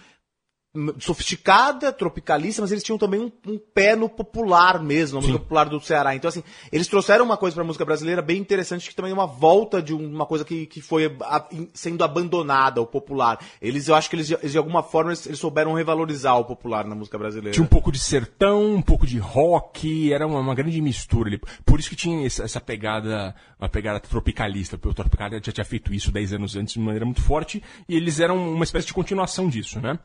sofisticada, 0.99 1.93
tropicalista, 1.93 2.63
mas 2.63 2.71
eles 2.71 2.85
tinham 2.85 2.97
também 2.99 3.21
um, 3.21 3.33
um 3.47 3.59
pé 3.59 3.97
no 3.97 4.09
popular 4.09 4.81
mesmo, 4.83 5.17
na 5.17 5.21
música 5.23 5.39
popular 5.41 5.69
do 5.69 5.81
Ceará. 5.81 6.15
Então, 6.15 6.29
assim, 6.29 6.43
eles 6.71 6.87
trouxeram 6.87 7.25
uma 7.25 7.37
coisa 7.37 7.55
pra 7.57 7.65
música 7.65 7.85
brasileira 7.85 8.23
bem 8.23 8.39
interessante, 8.39 8.89
que 8.89 8.95
também 8.95 9.11
é 9.11 9.15
uma 9.15 9.27
volta 9.27 9.83
de 9.83 9.93
uma 9.93 10.25
coisa 10.27 10.45
que, 10.45 10.67
que 10.67 10.81
foi 10.81 11.07
a- 11.23 11.49
sendo 11.75 12.05
abandonada, 12.05 12.81
o 12.81 12.87
popular. 12.87 13.39
Eles, 13.61 13.89
eu 13.89 13.95
acho 13.97 14.09
que 14.09 14.17
eles, 14.17 14.29
de- 14.29 14.59
alguma 14.59 14.83
forma, 14.83 15.11
eles, 15.11 15.27
eles 15.27 15.39
souberam 15.41 15.73
revalorizar 15.73 16.39
o 16.39 16.45
popular 16.45 16.85
na 16.87 16.95
música 16.95 17.19
brasileira. 17.19 17.53
Tinha 17.53 17.65
um 17.65 17.69
pouco 17.69 17.91
de 17.91 17.99
sertão, 17.99 18.75
um 18.75 18.83
pouco 18.83 19.07
de 19.07 19.19
rock, 19.19 20.13
era 20.13 20.27
uma, 20.27 20.39
uma 20.39 20.55
grande 20.55 20.81
mistura 20.81 21.29
ali. 21.31 21.41
Por 21.65 21.81
isso 21.81 21.91
que 21.91 21.97
tinha 21.97 22.25
essa, 22.27 22.45
essa 22.45 22.61
pegada, 22.61 23.35
uma 23.59 23.69
pegada 23.69 23.99
tropicalista. 23.99 24.79
porque 24.79 24.91
O 24.91 24.95
Tropicália 24.95 25.41
já 25.43 25.53
tinha 25.53 25.65
feito 25.65 25.93
isso 25.93 26.13
10 26.13 26.33
anos 26.35 26.55
antes 26.57 26.75
de 26.75 26.81
maneira 26.81 27.05
muito 27.05 27.23
forte, 27.23 27.63
e 27.89 27.97
eles 27.97 28.21
eram 28.21 28.37
uma 28.53 28.65
espécie 28.65 28.87
de 28.87 28.95
continuação 28.95 29.49
disso, 29.49 29.81
né? 29.81 29.99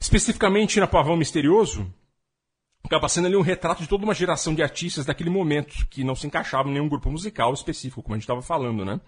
Especificamente 0.00 0.80
na 0.80 0.86
Pavão 0.86 1.16
Misterioso, 1.16 1.92
acaba 2.82 3.08
sendo 3.08 3.26
ali 3.26 3.36
um 3.36 3.42
retrato 3.42 3.82
de 3.82 3.88
toda 3.88 4.04
uma 4.04 4.14
geração 4.14 4.54
de 4.54 4.62
artistas 4.62 5.04
daquele 5.04 5.30
momento, 5.30 5.86
que 5.88 6.02
não 6.02 6.14
se 6.14 6.26
encaixavam 6.26 6.70
em 6.70 6.74
nenhum 6.74 6.88
grupo 6.88 7.10
musical 7.10 7.52
específico, 7.52 8.02
como 8.02 8.14
a 8.14 8.16
gente 8.16 8.24
estava 8.24 8.42
falando, 8.42 8.84
né? 8.84 9.00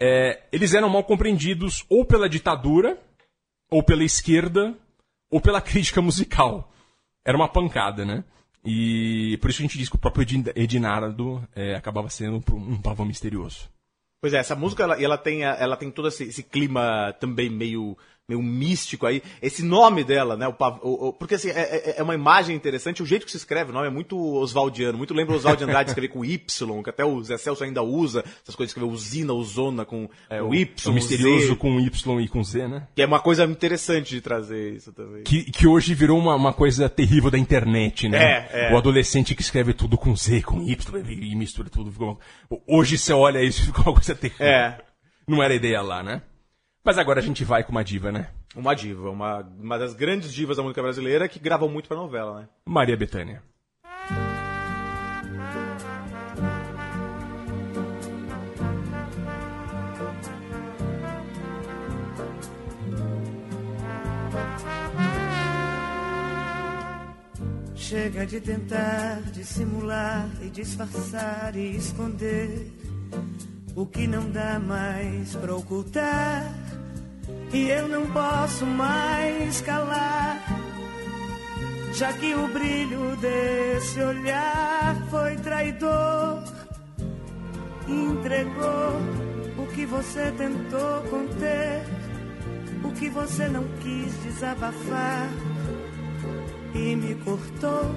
É, 0.00 0.44
eles 0.50 0.72
eram 0.72 0.88
mal 0.88 1.04
compreendidos 1.04 1.84
ou 1.88 2.04
pela 2.06 2.28
ditadura, 2.28 2.98
ou 3.70 3.82
pela 3.82 4.02
esquerda, 4.02 4.74
ou 5.30 5.40
pela 5.40 5.60
crítica 5.62 6.00
musical. 6.00 6.72
Era 7.24 7.36
uma 7.36 7.48
pancada, 7.48 8.04
né? 8.04 8.24
E 8.64 9.38
por 9.40 9.50
isso 9.50 9.60
a 9.60 9.62
gente 9.62 9.78
diz 9.78 9.88
que 9.88 9.96
o 9.96 9.98
próprio 9.98 10.22
Edin- 10.22 10.44
Edinardo 10.54 11.46
é, 11.54 11.74
acabava 11.74 12.08
sendo 12.08 12.42
um 12.54 12.80
pavão 12.80 13.06
misterioso. 13.06 13.70
Pois 14.22 14.34
é, 14.34 14.38
essa 14.38 14.54
música 14.54 14.82
ela, 14.82 15.02
ela 15.02 15.16
tem, 15.16 15.44
ela 15.44 15.76
tem 15.76 15.90
todo 15.90 16.08
esse, 16.08 16.24
esse 16.24 16.42
clima 16.42 17.14
também 17.18 17.48
meio, 17.48 17.96
meio 18.30 18.42
místico 18.42 19.06
aí. 19.06 19.22
Esse 19.42 19.62
nome 19.64 20.04
dela, 20.04 20.36
né? 20.36 20.46
O, 20.48 20.54
o- 20.82 21.08
o- 21.08 21.12
porque 21.12 21.34
assim, 21.34 21.50
é, 21.50 21.52
é- 21.60 21.94
é 21.98 22.02
uma 22.02 22.14
imagem 22.14 22.54
interessante. 22.56 23.02
O 23.02 23.06
jeito 23.06 23.24
que 23.26 23.30
se 23.30 23.36
escreve 23.36 23.70
o 23.70 23.74
nome 23.74 23.86
é 23.86 23.90
muito 23.90 24.16
oswaldiano. 24.36 24.96
Muito 24.96 25.12
lembra 25.14 25.34
o 25.34 25.36
Oswald 25.36 25.58
de 25.58 25.64
Andrade 25.64 25.90
escrever 25.90 26.08
com 26.08 26.24
Y, 26.24 26.82
que 26.82 26.90
até 26.90 27.04
o 27.04 27.22
Zé 27.22 27.36
Celso 27.36 27.64
ainda 27.64 27.82
usa. 27.82 28.24
Essas 28.42 28.54
coisas, 28.54 28.70
escrever 28.70 28.90
usina, 28.92 29.32
usona 29.32 29.84
com 29.84 30.08
o 30.42 30.54
Y, 30.54 30.90
o 30.90 30.92
misterioso 30.94 31.48
Z, 31.48 31.56
com 31.56 31.80
Y 31.80 32.20
e 32.20 32.28
com 32.28 32.42
Z, 32.44 32.68
né? 32.68 32.86
Que 32.94 33.02
é 33.02 33.06
uma 33.06 33.20
coisa 33.20 33.44
interessante 33.44 34.10
de 34.10 34.20
trazer 34.20 34.74
isso 34.74 34.92
também. 34.92 35.22
Que, 35.24 35.44
que 35.50 35.66
hoje 35.66 35.94
virou 35.94 36.18
uma, 36.18 36.34
uma 36.34 36.52
coisa 36.52 36.88
terrível 36.88 37.30
da 37.30 37.38
internet, 37.38 38.08
né? 38.08 38.22
É, 38.52 38.68
é. 38.68 38.74
O 38.74 38.78
adolescente 38.78 39.34
que 39.34 39.42
escreve 39.42 39.72
tudo 39.74 39.98
com 39.98 40.14
Z, 40.16 40.42
com 40.42 40.62
Y 40.62 41.02
e 41.08 41.34
mistura 41.34 41.68
tudo. 41.68 41.90
Hoje 42.66 42.96
você 42.96 43.12
olha 43.12 43.42
isso 43.42 43.62
e 43.62 43.66
fica 43.66 43.80
uma 43.82 43.92
coisa 43.94 44.14
terrível. 44.14 44.46
É. 44.46 44.78
Não 45.26 45.42
era 45.42 45.54
ideia 45.54 45.80
lá, 45.80 46.02
né? 46.02 46.22
Mas 46.82 46.96
agora 46.96 47.20
a 47.20 47.22
gente 47.22 47.44
vai 47.44 47.62
com 47.62 47.72
uma 47.72 47.84
diva, 47.84 48.10
né? 48.10 48.30
Uma 48.56 48.74
diva, 48.74 49.10
uma, 49.10 49.40
uma 49.58 49.78
das 49.78 49.92
grandes 49.92 50.32
divas 50.32 50.56
da 50.56 50.62
música 50.62 50.82
brasileira 50.82 51.28
que 51.28 51.38
gravam 51.38 51.68
muito 51.68 51.88
pra 51.88 51.96
novela, 51.96 52.40
né? 52.40 52.48
Maria 52.64 52.96
Bethânia. 52.96 53.42
Chega 67.74 68.24
de 68.24 68.40
tentar 68.40 69.20
dissimular 69.32 70.30
e 70.40 70.48
disfarçar 70.48 71.54
e 71.56 71.76
esconder 71.76 72.72
o 73.80 73.86
que 73.86 74.06
não 74.06 74.30
dá 74.30 74.58
mais 74.58 75.34
pra 75.36 75.54
ocultar. 75.54 76.54
E 77.50 77.68
eu 77.70 77.88
não 77.88 78.06
posso 78.12 78.66
mais 78.66 79.60
calar, 79.62 80.38
já 81.94 82.12
que 82.12 82.34
o 82.34 82.46
brilho 82.48 83.16
desse 83.16 84.00
olhar 84.02 84.96
foi 85.10 85.34
traidor. 85.36 86.44
Entregou 87.88 89.00
o 89.58 89.66
que 89.74 89.86
você 89.86 90.30
tentou 90.36 91.02
conter, 91.10 91.82
o 92.84 92.92
que 92.92 93.08
você 93.08 93.48
não 93.48 93.64
quis 93.80 94.12
desabafar 94.22 95.28
e 96.74 96.94
me 96.96 97.14
cortou. 97.16 97.90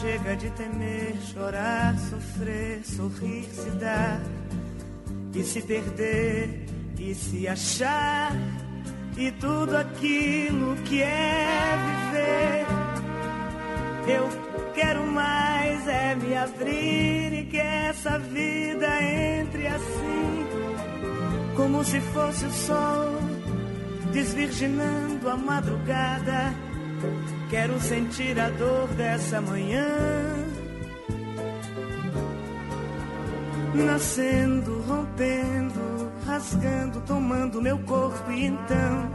Chega 0.00 0.36
de 0.36 0.50
temer, 0.50 1.16
chorar, 1.32 1.96
sofrer, 1.98 2.84
sorrir, 2.84 3.44
se 3.44 3.70
dar 3.70 4.20
e 5.34 5.42
se 5.42 5.62
perder 5.62 6.66
e 6.98 7.14
se 7.14 7.48
achar 7.48 8.32
e 9.16 9.30
tudo 9.32 9.76
aquilo 9.76 10.76
que 10.84 11.02
é 11.02 11.76
viver. 11.86 12.66
Eu 14.16 14.28
quero 14.74 15.06
mais 15.06 15.88
é 15.88 16.14
me 16.16 16.36
abrir 16.36 17.32
e 17.32 17.46
que 17.46 17.58
essa 17.58 18.18
vida 18.18 18.86
entre 19.02 19.66
assim, 19.66 20.46
como 21.56 21.84
se 21.84 22.00
fosse 22.00 22.44
o 22.44 22.52
sol 22.52 23.18
desvirginando 24.12 25.28
a 25.28 25.36
madrugada. 25.36 26.63
Quero 27.50 27.80
sentir 27.80 28.38
a 28.38 28.50
dor 28.50 28.88
dessa 28.88 29.40
manhã. 29.40 29.86
Nascendo, 33.74 34.80
rompendo, 34.82 36.12
rasgando, 36.26 37.00
tomando 37.00 37.60
meu 37.60 37.78
corpo 37.80 38.30
e 38.30 38.46
então 38.46 39.10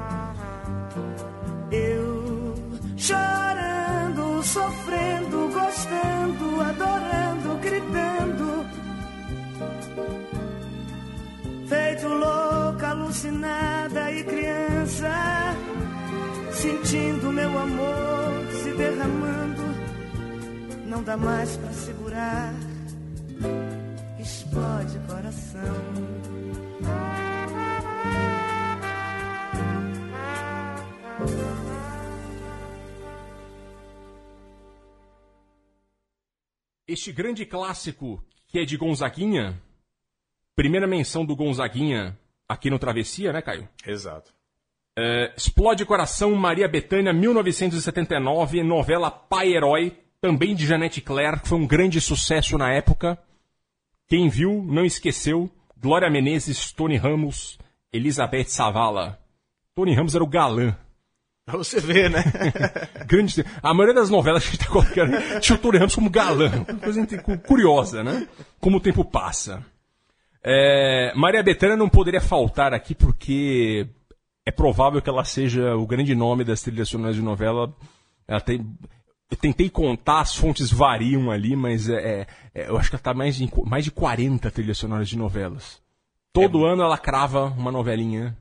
eu 1.72 2.56
chorando, 2.98 4.44
sofrendo, 4.44 5.50
gostando, 5.54 6.62
adorando, 6.62 7.60
gritando, 7.62 8.66
feito 11.68 12.08
louca, 12.08 12.90
alucinada 12.90 14.12
e 14.12 14.24
criança, 14.24 14.69
sentindo 16.90 17.32
meu 17.32 17.56
amor 17.60 18.52
se 18.52 18.74
derramando, 18.74 19.62
não 20.88 21.04
dá 21.04 21.16
mais 21.16 21.56
pra 21.56 21.72
segurar, 21.72 22.52
explode 24.20 24.98
coração. 25.08 25.60
Este 36.88 37.12
grande 37.12 37.46
clássico, 37.46 38.26
que 38.48 38.58
é 38.58 38.66
de 38.66 38.76
Gonzaguinha, 38.78 39.62
primeira 40.56 40.88
menção 40.88 41.24
do 41.24 41.36
Gonzaguinha 41.36 42.18
aqui 42.48 42.72
no 42.72 42.80
Travessia, 42.80 43.32
né, 43.32 43.44
Caio? 43.44 43.70
Exato. 43.86 44.39
É, 44.98 45.34
Explode 45.38 45.86
Coração, 45.86 46.36
Maria 46.36 46.68
Bethânia, 46.68 47.14
1979, 47.14 48.64
novela 48.64 49.10
Pai 49.10 49.54
Herói, 49.54 49.98
também 50.22 50.56
de 50.56 50.66
Janete 50.66 51.02
Claire, 51.02 51.40
que 51.40 51.48
foi 51.48 51.58
um 51.58 51.68
grande 51.68 52.02
sucesso 52.02 52.58
na 52.58 52.72
época. 52.72 53.18
Quem 54.08 54.28
viu, 54.28 54.64
não 54.68 54.86
esqueceu. 54.86 55.50
Glória 55.78 56.10
Menezes, 56.10 56.72
Tony 56.74 56.98
Ramos, 56.98 57.58
Elizabeth 57.94 58.46
Savala. 58.46 59.20
Tony 59.76 59.94
Ramos 59.96 60.16
era 60.16 60.24
o 60.24 60.28
galã. 60.28 60.76
Pra 61.46 61.58
você 61.58 61.80
ver, 61.80 62.10
né? 62.10 62.24
Grande. 63.08 63.46
A 63.64 63.74
maioria 63.74 63.96
das 63.96 64.10
novelas 64.10 64.44
que 64.44 64.50
a 64.50 64.52
gente 64.52 64.66
tá 64.66 64.72
colocando 64.72 65.40
tinha 65.40 65.56
o 65.56 65.60
Tony 65.60 65.78
Ramos 65.78 65.96
como 65.96 66.10
galã. 66.10 66.66
Uma 66.68 66.80
coisa 66.80 67.08
curiosa, 67.48 68.04
né? 68.04 68.28
Como 68.60 68.78
o 68.78 68.82
tempo 68.82 69.04
passa. 69.06 69.66
É, 70.44 71.12
Maria 71.16 71.42
Bethânia 71.42 71.76
não 71.76 71.90
poderia 71.90 72.22
faltar 72.22 72.74
aqui 72.74 72.94
porque 72.94 73.88
é 74.46 74.52
provável 74.52 75.02
que 75.02 75.10
ela 75.10 75.24
seja 75.24 75.76
o 75.76 75.86
grande 75.86 76.16
nome 76.16 76.44
das 76.44 76.62
trilhas 76.62 76.90
sonoras 76.90 77.16
de 77.16 77.22
novela. 77.22 77.74
Ela 78.28 78.42
tem. 78.42 78.66
Eu 79.30 79.38
tentei 79.38 79.70
contar, 79.70 80.22
as 80.22 80.36
fontes 80.36 80.72
variam 80.72 81.30
ali, 81.30 81.56
mas 81.56 81.88
é, 81.88 82.26
é, 82.54 82.68
eu 82.68 82.78
acho 82.78 82.90
que 82.90 82.96
ela 82.96 83.04
tá 83.04 83.14
mais 83.14 83.36
de, 83.36 83.48
mais 83.64 83.84
de 83.84 83.92
40 83.92 84.50
trilhas 84.50 84.80
sonoras 84.80 85.08
de 85.08 85.16
novelas. 85.16 85.80
Todo 86.34 86.66
ano 86.66 86.82
ela 86.82 86.98
crava 86.98 87.46
uma 87.46 87.72
novelinha 87.72 88.36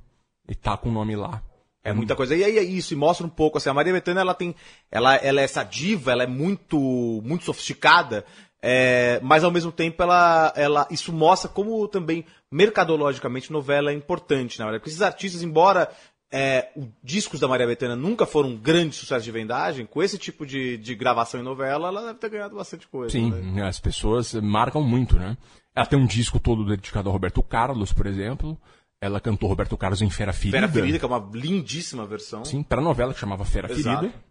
e 0.48 0.54
tá 0.54 0.78
com 0.78 0.88
o 0.88 0.92
nome 0.92 1.14
lá. 1.14 1.42
É 1.84 1.92
muita 1.92 2.16
coisa. 2.16 2.34
E 2.34 2.44
aí 2.44 2.58
é 2.58 2.62
isso, 2.62 2.92
e 2.92 2.96
mostra 2.96 3.26
um 3.26 3.30
pouco 3.30 3.58
assim, 3.58 3.70
a 3.70 3.74
Maria 3.74 3.92
Bethânia 3.92 4.20
ela 4.20 4.34
tem, 4.34 4.54
ela, 4.90 5.14
ela 5.16 5.40
é 5.40 5.44
essa 5.44 5.62
diva, 5.62 6.12
ela 6.12 6.24
é 6.24 6.26
muito, 6.26 6.78
muito 7.24 7.44
sofisticada, 7.44 8.24
é, 8.60 9.20
mas 9.22 9.44
ao 9.44 9.50
mesmo 9.50 9.70
tempo 9.70 10.02
ela, 10.02 10.52
ela, 10.56 10.88
isso 10.90 11.12
mostra 11.12 11.48
como 11.48 11.86
também 11.86 12.24
mercadologicamente 12.50 13.52
novela 13.52 13.90
é 13.90 13.94
importante, 13.94 14.58
na 14.58 14.64
verdade. 14.64 14.80
Porque 14.80 14.90
esses 14.90 15.02
artistas, 15.02 15.42
embora 15.42 15.90
é, 16.30 16.68
os 16.76 16.86
discos 17.02 17.40
da 17.40 17.48
Maria 17.48 17.66
Bethânia 17.66 17.96
nunca 17.96 18.26
foram 18.26 18.50
um 18.50 18.56
grande 18.56 18.96
sucesso 18.96 19.24
de 19.24 19.30
vendagem, 19.30 19.86
com 19.86 20.02
esse 20.02 20.18
tipo 20.18 20.44
de, 20.44 20.76
de 20.76 20.94
gravação 20.94 21.40
em 21.40 21.44
novela, 21.44 21.88
ela 21.88 22.06
deve 22.06 22.18
ter 22.18 22.30
ganhado 22.30 22.56
bastante 22.56 22.86
coisa. 22.88 23.10
Sim, 23.10 23.30
né? 23.30 23.66
as 23.66 23.78
pessoas 23.78 24.34
marcam 24.34 24.82
muito, 24.82 25.18
né? 25.18 25.36
Ela 25.74 25.86
tem 25.86 25.98
um 25.98 26.06
disco 26.06 26.40
todo 26.40 26.64
dedicado 26.64 27.08
ao 27.08 27.12
Roberto 27.12 27.42
Carlos, 27.42 27.92
por 27.92 28.06
exemplo. 28.06 28.58
Ela 29.00 29.20
cantou 29.20 29.48
Roberto 29.48 29.76
Carlos 29.76 30.02
em 30.02 30.10
Fera 30.10 30.32
Ferida. 30.32 30.58
Fera 30.58 30.72
Ferida, 30.72 30.98
que 30.98 31.04
é 31.04 31.08
uma 31.08 31.30
lindíssima 31.32 32.04
versão. 32.04 32.44
Sim, 32.44 32.64
para 32.64 32.80
novela 32.80 33.14
que 33.14 33.20
chamava 33.20 33.44
Fera 33.44 33.70
Exato. 33.70 34.00
Ferida. 34.00 34.27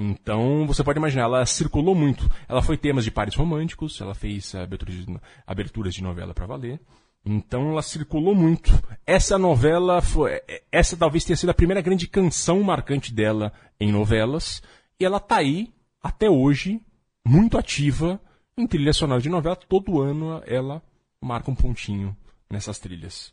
Então, 0.00 0.64
você 0.64 0.84
pode 0.84 0.96
imaginar, 0.96 1.24
ela 1.24 1.44
circulou 1.44 1.92
muito. 1.92 2.30
Ela 2.48 2.62
foi 2.62 2.76
temas 2.76 3.02
de 3.02 3.10
pares 3.10 3.34
românticos, 3.34 4.00
ela 4.00 4.14
fez 4.14 4.54
aberturas 4.54 4.94
de, 4.94 5.20
aberturas 5.44 5.92
de 5.92 6.04
novela 6.04 6.32
para 6.32 6.46
valer. 6.46 6.80
Então, 7.26 7.72
ela 7.72 7.82
circulou 7.82 8.32
muito. 8.32 8.70
Essa 9.04 9.36
novela 9.36 10.00
foi. 10.00 10.40
Essa 10.70 10.96
talvez 10.96 11.24
tenha 11.24 11.36
sido 11.36 11.50
a 11.50 11.54
primeira 11.54 11.80
grande 11.80 12.06
canção 12.06 12.62
marcante 12.62 13.12
dela 13.12 13.52
em 13.80 13.90
novelas. 13.90 14.62
E 15.00 15.04
ela 15.04 15.18
tá 15.18 15.38
aí, 15.38 15.72
até 16.00 16.30
hoje, 16.30 16.80
muito 17.26 17.58
ativa 17.58 18.20
em 18.56 18.68
trilha 18.68 18.92
sonora 18.92 19.20
de 19.20 19.28
novela. 19.28 19.56
Todo 19.56 20.00
ano 20.00 20.40
ela 20.46 20.80
marca 21.20 21.50
um 21.50 21.56
pontinho 21.56 22.16
nessas 22.48 22.78
trilhas. 22.78 23.32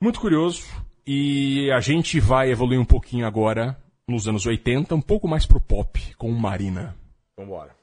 Muito 0.00 0.20
curioso. 0.20 0.62
E 1.04 1.68
a 1.72 1.80
gente 1.80 2.20
vai 2.20 2.50
evoluir 2.50 2.80
um 2.80 2.84
pouquinho 2.84 3.26
agora 3.26 3.76
nos 4.08 4.28
anos 4.28 4.46
80, 4.46 4.94
um 4.94 5.00
pouco 5.00 5.26
mais 5.26 5.46
pro 5.46 5.60
pop, 5.60 6.14
com 6.16 6.30
Marina. 6.30 6.96
Vambora. 7.36 7.74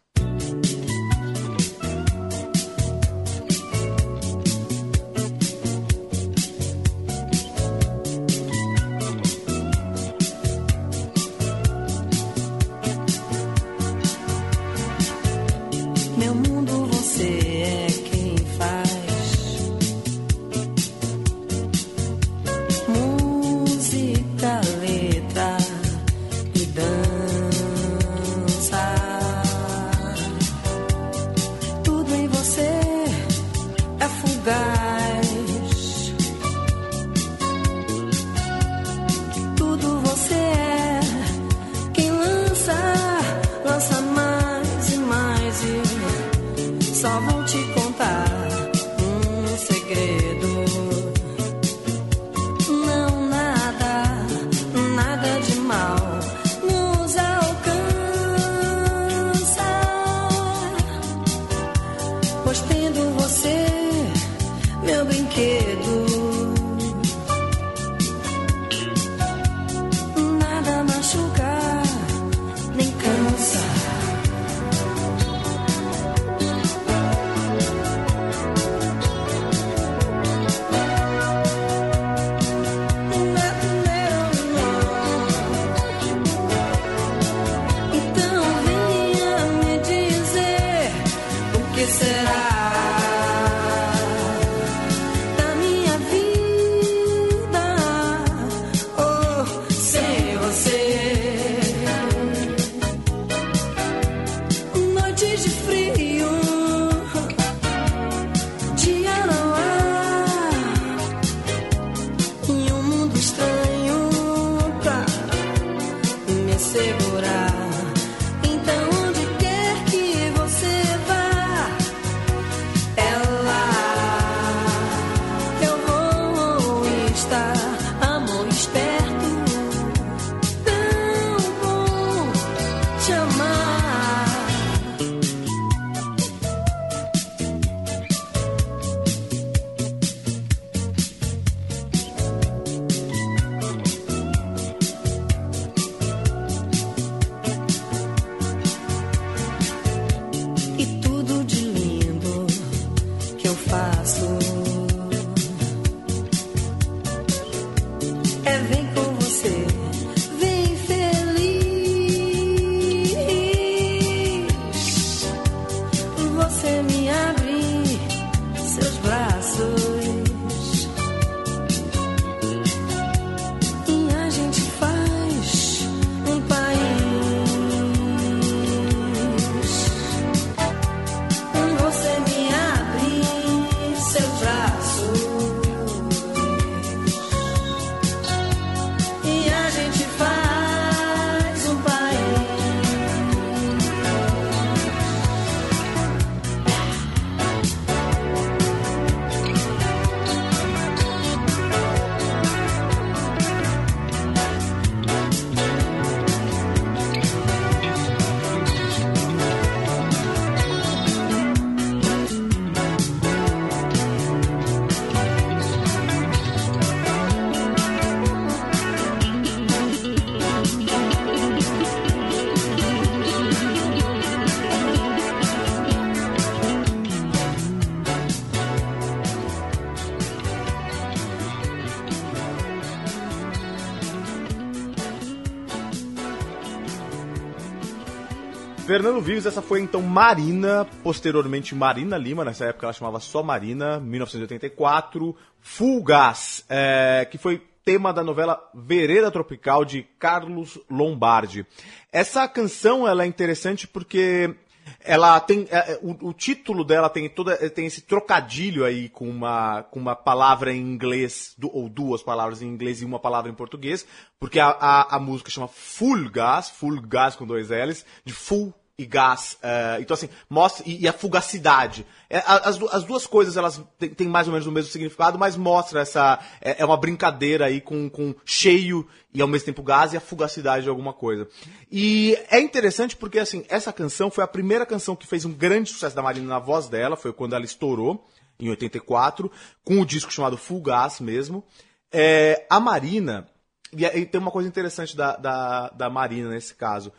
Fernando 238.92 239.22
Vives, 239.22 239.46
essa 239.46 239.62
foi 239.62 239.80
então 239.80 240.02
Marina, 240.02 240.86
posteriormente 241.02 241.74
Marina 241.74 242.18
Lima, 242.18 242.44
nessa 242.44 242.66
época 242.66 242.88
ela 242.88 242.92
chamava 242.92 243.22
só 243.22 243.42
Marina, 243.42 244.02
1984, 244.02 245.34
Full 245.62 246.04
Gas, 246.04 246.66
é, 246.68 247.26
que 247.32 247.38
foi 247.38 247.66
tema 247.86 248.12
da 248.12 248.22
novela 248.22 248.62
Vereda 248.76 249.32
Tropical 249.32 249.86
de 249.86 250.04
Carlos 250.20 250.78
Lombardi. 250.90 251.66
Essa 252.12 252.46
canção 252.50 253.08
ela 253.08 253.24
é 253.24 253.26
interessante 253.26 253.88
porque 253.88 254.54
ela 255.00 255.40
tem 255.40 255.68
é, 255.72 255.94
é, 255.94 256.00
o, 256.02 256.28
o 256.28 256.34
título 256.34 256.84
dela 256.84 257.10
tem 257.10 257.30
toda 257.30 257.56
tem 257.70 257.86
esse 257.86 258.02
trocadilho 258.02 258.84
aí 258.84 259.08
com 259.08 259.30
uma 259.30 259.84
com 259.84 260.02
uma 260.02 260.18
palavra 260.18 260.74
em 260.74 260.82
inglês 260.82 261.56
ou 261.64 261.88
duas 261.88 262.22
palavras 262.22 262.62
em 262.62 262.68
inglês 262.68 263.02
e 263.02 263.06
uma 263.06 263.20
palavra 263.20 263.50
em 263.50 263.56
português 263.56 264.06
porque 264.38 264.60
a, 264.60 264.68
a, 264.68 265.16
a 265.16 265.20
música 265.20 265.50
chama 265.50 265.68
Full 265.70 266.30
Gas 266.30 266.70
Full 266.72 267.00
Gas 267.04 267.36
com 267.36 267.46
dois 267.46 267.70
L's 267.70 268.06
de 268.26 268.34
full 268.34 268.74
e 269.02 269.06
gás. 269.06 269.58
Uh, 269.64 270.02
então, 270.02 270.14
assim, 270.14 270.30
mostra. 270.50 270.84
E, 270.88 271.02
e 271.02 271.08
a 271.08 271.14
fugacidade. 271.14 272.06
É, 272.30 272.38
as, 272.46 272.82
as, 272.82 273.04
duas 273.04 273.26
coisas 273.26 273.58
elas 273.58 273.82
têm 274.16 274.28
mais 274.28 274.48
ou 274.48 274.54
menos 274.54 274.68
o 274.68 274.72
mesmo 274.72 274.92
significado, 274.92 275.38
mas 275.38 275.56
mostra 275.56 276.02
essa. 276.02 276.40
É, 276.62 276.82
é, 276.82 276.86
uma 276.86 276.98
brincadeira 276.98 277.66
aí 277.66 277.82
com, 277.82 278.10
com 278.10 278.34
cheio 278.46 279.08
e 279.34 279.42
ao 279.42 279.48
mesmo 279.48 279.66
tempo 279.66 279.84
gás 279.84 280.14
e 280.14 280.18
a 280.18 280.22
fugacidade 280.22 280.84
de 280.84 280.90
alguma 280.90 281.14
coisa. 281.14 281.48
E 281.92 282.38
é 282.50 282.60
interessante 282.60 283.16
porque, 283.16 283.40
assim, 283.40 283.66
essa 283.68 283.92
canção 283.92 284.30
foi 284.30 284.44
a 284.44 284.48
primeira 284.48 284.86
canção 284.86 285.16
que 285.16 285.28
fez 285.28 285.46
um 285.46 285.54
grande 285.54 285.90
sucesso 285.90 286.16
da 286.16 286.22
Marina 286.22 286.48
na 286.48 286.60
voz 286.60 286.88
dela, 286.88 287.18
foi 287.18 287.34
quando 287.34 287.54
ela 287.54 287.66
estourou, 287.66 288.26
em 288.60 288.70
84, 288.70 289.52
com 289.84 290.00
o 290.00 290.06
disco 290.06 290.32
chamado 290.32 290.58
Full 290.58 290.82
Gas 290.82 291.20
mesmo. 291.20 291.64
É, 292.12 292.66
a 292.70 292.80
Marina. 292.80 293.48
E, 293.94 294.06
e 294.06 294.26
tem 294.26 294.40
uma 294.40 294.52
coisa 294.52 294.70
interessante 294.70 295.18
da, 295.18 295.36
da, 295.36 295.90
da 295.90 296.10
Marina 296.10 296.50
nesse 296.50 296.76
caso. 296.76 297.12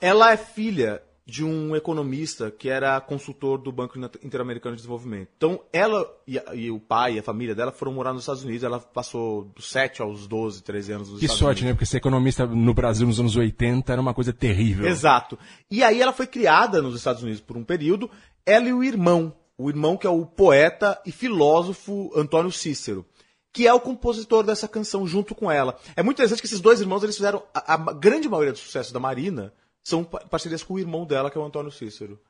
Ela 0.00 0.32
é 0.32 0.36
filha 0.36 1.02
de 1.30 1.44
um 1.44 1.76
economista 1.76 2.50
que 2.50 2.68
era 2.68 3.00
consultor 3.00 3.56
do 3.56 3.70
Banco 3.70 3.96
Interamericano 4.20 4.74
de 4.74 4.82
Desenvolvimento. 4.82 5.28
Então, 5.36 5.60
ela 5.72 6.04
e, 6.26 6.42
e, 6.54 6.70
o 6.72 6.80
pai 6.80 7.14
e 7.14 7.18
a 7.20 7.22
família 7.22 7.54
dela 7.54 7.70
foram 7.70 7.92
morar 7.92 8.12
nos 8.12 8.22
Estados 8.22 8.42
Unidos. 8.42 8.64
Ela 8.64 8.80
passou 8.80 9.44
dos 9.54 9.70
7 9.70 10.02
aos 10.02 10.26
12, 10.26 10.60
13 10.64 10.92
anos 10.92 11.08
nos 11.08 11.20
que 11.20 11.26
Estados 11.26 11.38
sorte, 11.38 11.58
Unidos. 11.58 11.70
né? 11.70 11.74
Porque 11.74 11.86
ser 11.86 11.98
economista 11.98 12.44
no 12.46 12.74
Brasil 12.74 13.06
nos 13.06 13.20
anos 13.20 13.36
80 13.36 13.92
era 13.92 14.02
uma 14.02 14.12
coisa 14.12 14.32
terrível. 14.32 14.88
Exato. 14.88 15.38
E 15.70 15.84
aí 15.84 16.02
ela 16.02 16.12
foi 16.12 16.26
criada 16.26 16.82
nos 16.82 16.96
Estados 16.96 17.22
Unidos 17.22 17.40
por 17.40 17.56
um 17.56 17.62
período, 17.62 18.10
ela 18.44 18.68
e 18.68 18.72
o 18.72 18.82
irmão. 18.82 19.32
O 19.56 19.68
irmão 19.68 19.96
que 19.96 20.08
é 20.08 20.10
o 20.10 20.26
poeta 20.26 21.00
e 21.06 21.12
filósofo 21.12 22.10
Antônio 22.16 22.50
Cícero 22.50 23.06
que 23.52 23.66
é 23.66 23.74
o 23.74 23.80
compositor 23.80 24.44
dessa 24.44 24.68
canção 24.68 25.04
junto 25.08 25.34
com 25.34 25.50
ela. 25.50 25.76
É 25.96 26.04
muito 26.04 26.18
interessante 26.18 26.40
que 26.40 26.46
esses 26.46 26.60
dois 26.60 26.80
irmãos 26.80 27.02
eles 27.02 27.16
fizeram 27.16 27.42
a, 27.52 27.74
a 27.74 27.76
grande 27.92 28.28
maioria 28.28 28.52
do 28.52 28.58
sucesso 28.58 28.94
da 28.94 29.00
Marina 29.00 29.52
são 29.82 30.04
parcerias 30.04 30.62
com 30.62 30.74
o 30.74 30.78
irmão 30.78 31.04
dela, 31.04 31.30
que 31.30 31.38
é 31.38 31.40
o 31.40 31.44
Antônio 31.44 31.70
Cícero. 31.70 32.20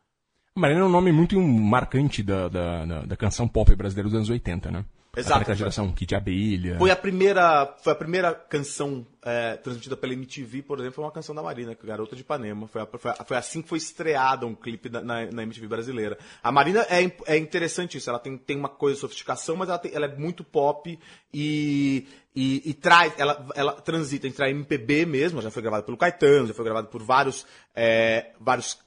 Marina 0.55 0.81
é 0.81 0.85
um 0.85 0.91
nome 0.91 1.13
muito 1.13 1.41
marcante 1.41 2.23
da, 2.23 2.49
da, 2.49 2.85
da, 2.85 3.01
da 3.03 3.17
canção 3.17 3.47
pop 3.47 3.75
brasileira 3.75 4.09
dos 4.09 4.17
anos 4.17 4.31
80, 4.31 4.71
né? 4.71 4.85
Exato. 5.17 5.43
Aquela 5.43 5.57
geração 5.57 5.91
Kid 5.93 6.15
Abelha. 6.15 6.79
Foi 6.79 6.91
a 6.91 6.97
primeira, 6.97 7.75
foi 7.83 7.93
a 7.93 7.97
primeira 7.97 8.33
canção 8.33 9.05
é, 9.23 9.57
transmitida 9.57 9.97
pela 9.97 10.13
MTV, 10.13 10.63
por 10.63 10.79
exemplo, 10.79 10.95
foi 10.95 11.05
uma 11.05 11.11
canção 11.11 11.35
da 11.35 11.43
Marina, 11.43 11.75
que 11.75 11.85
é 11.85 11.89
Garota 11.89 12.15
de 12.15 12.23
Ipanema. 12.23 12.69
Foi, 12.69 12.83
a, 12.83 12.87
foi, 12.87 13.11
a, 13.11 13.25
foi, 13.25 13.37
assim 13.37 13.61
que 13.61 13.69
foi 13.69 13.79
estreada 13.79 14.47
um 14.47 14.55
clipe 14.55 14.89
na, 14.89 15.01
na, 15.01 15.27
na, 15.27 15.43
MTV 15.43 15.67
brasileira. 15.67 16.17
A 16.41 16.53
Marina 16.53 16.87
é, 16.89 17.11
é 17.27 17.37
interessante 17.37 17.99
isso, 17.99 18.09
ela 18.09 18.21
tem, 18.21 18.39
tem 18.39 18.57
uma 18.57 18.69
coisa 18.69 18.95
de 18.95 19.01
sofisticação, 19.01 19.57
mas 19.57 19.69
ela, 19.69 19.79
tem, 19.79 19.93
ela 19.93 20.07
é 20.07 20.17
muito 20.17 20.45
pop 20.45 20.97
e, 21.35 22.07
e, 22.35 22.71
e, 22.71 22.75
traz, 22.75 23.13
ela, 23.19 23.49
ela 23.57 23.73
transita 23.73 24.29
entre 24.29 24.45
a 24.45 24.51
MPB 24.51 25.07
mesmo, 25.07 25.43
já 25.43 25.51
foi 25.51 25.61
gravada 25.61 25.83
pelo 25.83 25.97
Caetano, 25.97 26.47
já 26.47 26.55
foi 26.55 26.65
gravada 26.65 26.87
por 26.87 27.03
vários, 27.03 27.45
é, 27.75 28.31
vários 28.39 28.79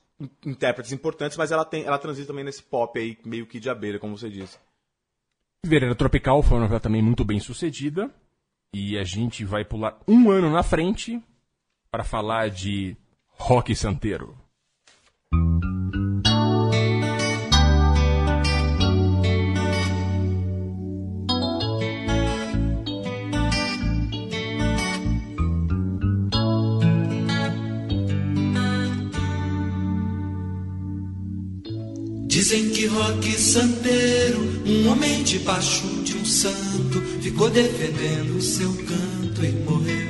intérpretes 0.46 0.94
importantes, 0.94 1.36
mas 1.38 1.52
ela, 1.52 1.66
tem, 1.66 1.84
ela 1.84 1.98
transita 1.98 2.28
também 2.28 2.46
nesse 2.46 2.64
pop 2.64 2.98
aí, 2.98 3.18
meio 3.26 3.46
que 3.46 3.60
de 3.60 3.70
abelha, 3.70 4.00
como 4.00 4.18
você 4.18 4.30
disse. 4.30 4.58
Vereda 5.66 5.96
Tropical 5.96 6.44
foi 6.44 6.58
uma 6.58 6.64
novela 6.64 6.80
também 6.80 7.02
muito 7.02 7.24
bem 7.24 7.40
sucedida. 7.40 8.12
E 8.74 8.98
a 8.98 9.04
gente 9.04 9.46
vai 9.46 9.64
pular 9.64 9.98
um 10.08 10.30
ano 10.30 10.50
na 10.50 10.62
frente 10.62 11.22
para 11.90 12.04
falar 12.04 12.50
de 12.50 12.98
Rock 13.28 13.74
Santeiro. 13.76 14.36
Dizem 32.44 32.72
que 32.72 32.88
Roque 32.88 33.40
Santeiro, 33.40 34.42
um 34.66 34.90
homem 34.90 35.24
debaixo 35.24 35.88
de 36.04 36.18
um 36.18 36.26
santo, 36.26 37.02
ficou 37.22 37.50
defendendo 37.50 38.36
o 38.36 38.42
seu 38.42 38.68
canto 38.68 39.46
e 39.46 39.52
morreu. 39.64 40.10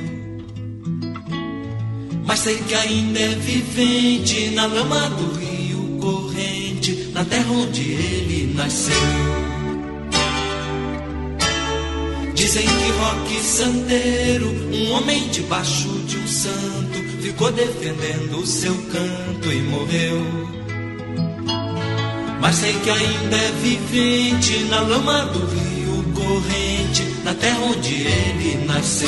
Mas 2.25 2.39
sei 2.39 2.57
que 2.57 2.73
ainda 2.73 3.19
é 3.19 3.35
vivente 3.35 4.49
na 4.49 4.65
lama 4.65 5.11
do 5.11 5.31
rio 5.35 5.99
corrente, 6.01 7.11
na 7.13 7.23
terra 7.23 7.51
onde 7.51 7.91
ele 7.91 8.51
nasceu. 8.55 8.95
Dizem 12.33 12.65
que 12.65 12.91
Roque 12.97 13.43
Santeiro, 13.43 14.49
um 14.73 14.91
homem 14.93 15.27
debaixo 15.27 15.87
de 16.07 16.17
um 16.17 16.27
santo, 16.27 17.21
ficou 17.21 17.51
defendendo 17.51 18.39
o 18.39 18.47
seu 18.47 18.73
canto 18.73 19.51
e 19.51 19.61
morreu. 19.61 20.62
Mas 22.43 22.57
sei 22.57 22.73
que 22.73 22.89
ainda 22.89 23.37
é 23.37 23.51
vivente 23.61 24.65
na 24.65 24.81
lama 24.81 25.27
do 25.27 25.39
rio 25.45 26.03
corrente, 26.13 27.01
na 27.23 27.33
terra 27.35 27.57
onde 27.61 27.93
ele 27.93 28.65
nasceu. 28.65 29.07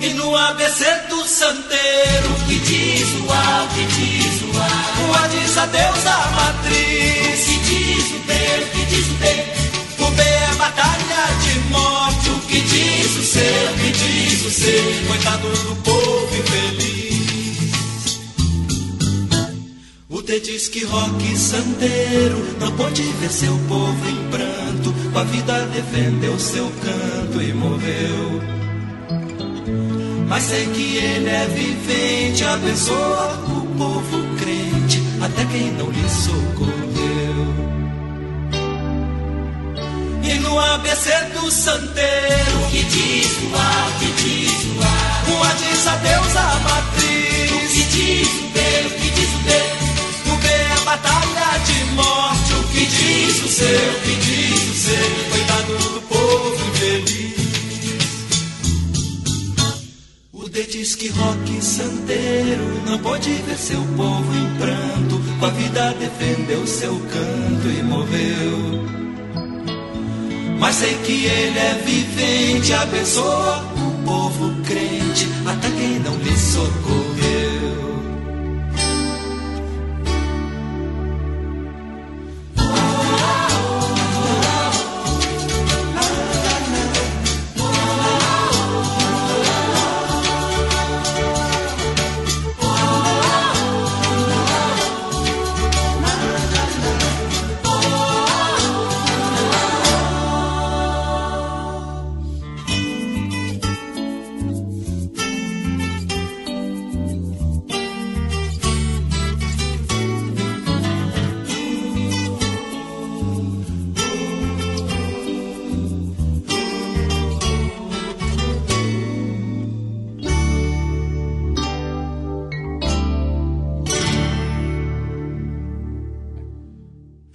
E 0.00 0.08
no 0.14 0.36
ABC 0.36 0.84
do 1.08 1.24
santeiro, 1.24 2.34
que 2.48 2.58
diz 2.58 3.08
o 3.20 3.32
A, 3.32 3.68
que 3.72 3.84
diz 3.84 4.42
o 4.42 4.58
A, 4.58 5.06
o 5.06 5.14
A 5.14 5.28
diz 5.28 5.56
adeus 5.56 6.04
à 6.04 6.30
matriz. 6.32 7.42
O 7.42 7.46
que 7.46 7.58
diz 7.60 8.10
o 8.10 8.18
B, 8.26 8.32
o 8.34 8.70
que 8.72 8.86
diz 8.86 9.06
o 9.06 9.14
B, 9.14 10.06
o 10.06 10.10
B 10.10 10.22
é 10.22 10.54
batalha 10.58 11.26
de 11.40 11.60
morte. 11.70 12.30
O 12.30 12.40
que 12.48 12.60
diz 12.60 13.16
o 13.16 13.22
C, 13.22 13.38
o 13.38 13.78
que 13.78 13.90
diz 13.92 14.44
o 14.44 14.50
C, 14.50 15.04
coitado 15.06 15.48
do 15.48 15.76
povo 15.84 16.36
infeliz. 16.36 16.89
O 20.30 20.32
D 20.32 20.38
diz 20.38 20.68
que 20.68 20.84
rock 20.84 21.36
santeiro 21.36 22.56
não 22.60 22.70
pôde 22.76 23.02
ver 23.02 23.32
seu 23.32 23.52
povo 23.66 24.08
em 24.08 24.30
pranto, 24.30 24.94
com 25.12 25.18
a 25.18 25.24
vida 25.24 25.66
defendeu 25.74 26.38
seu 26.38 26.70
canto 26.84 27.42
e 27.42 27.52
morreu. 27.52 28.40
Mas 30.28 30.44
sei 30.44 30.66
que 30.68 30.98
ele 30.98 31.28
é 31.28 31.46
vivente, 31.48 32.44
abençoa 32.44 33.44
o 33.48 33.76
povo 33.76 34.36
crente, 34.38 35.02
até 35.20 35.44
quem 35.46 35.72
não 35.72 35.90
lhe 35.90 36.08
socorreu. 36.08 36.70
E 40.22 40.34
no 40.38 40.60
ABC 40.60 41.10
do 41.34 41.50
santeiro, 41.50 42.66
o 42.66 42.70
que 42.70 42.84
diz 42.84 43.32
o 43.42 43.56
A, 43.56 43.88
o 43.88 43.98
que 43.98 44.22
diz 44.22 44.52
o 44.52 44.80
A, 44.80 45.32
o 45.32 45.42
A 45.42 45.52
diz 45.54 45.86
adeus 45.88 46.36
à 46.36 46.60
matriz, 46.60 47.50
o 47.50 47.68
que 47.74 47.82
diz 47.82 48.28
o 48.28 48.48
B, 48.52 48.99
batalha 50.90 51.58
de 51.64 51.84
morte. 51.94 52.52
O 52.54 52.64
que 52.72 52.86
diz 52.86 53.44
o 53.44 53.48
seu, 53.48 53.90
o 53.90 54.00
que 54.02 54.14
diz 54.16 54.62
o 54.70 54.74
seu, 54.74 55.08
coitado 55.30 55.78
do 55.94 56.00
povo 56.02 56.68
infeliz. 56.68 57.30
O 60.32 60.48
D 60.48 60.64
diz 60.64 60.94
que 60.96 61.08
rock 61.08 61.62
santeiro 61.62 62.82
não 62.86 62.98
pode 62.98 63.30
ver 63.30 63.56
seu 63.56 63.82
povo 63.96 64.34
em 64.34 64.58
pranto. 64.58 65.20
Com 65.38 65.46
a 65.46 65.50
vida 65.50 65.94
defendeu 65.94 66.66
seu 66.66 66.94
canto 66.94 67.68
e 67.68 67.82
morreu. 67.82 69.00
Mas 70.58 70.74
sei 70.76 70.94
que 71.04 71.24
ele 71.24 71.58
é 71.58 71.82
vivente, 71.86 72.72
abençoa 72.74 73.64
o 73.76 74.04
povo 74.04 74.62
crente, 74.64 75.26
até 75.46 75.70
quem 75.70 75.98
não 76.00 76.16
lhe 76.18 76.36
socorreu. 76.36 77.09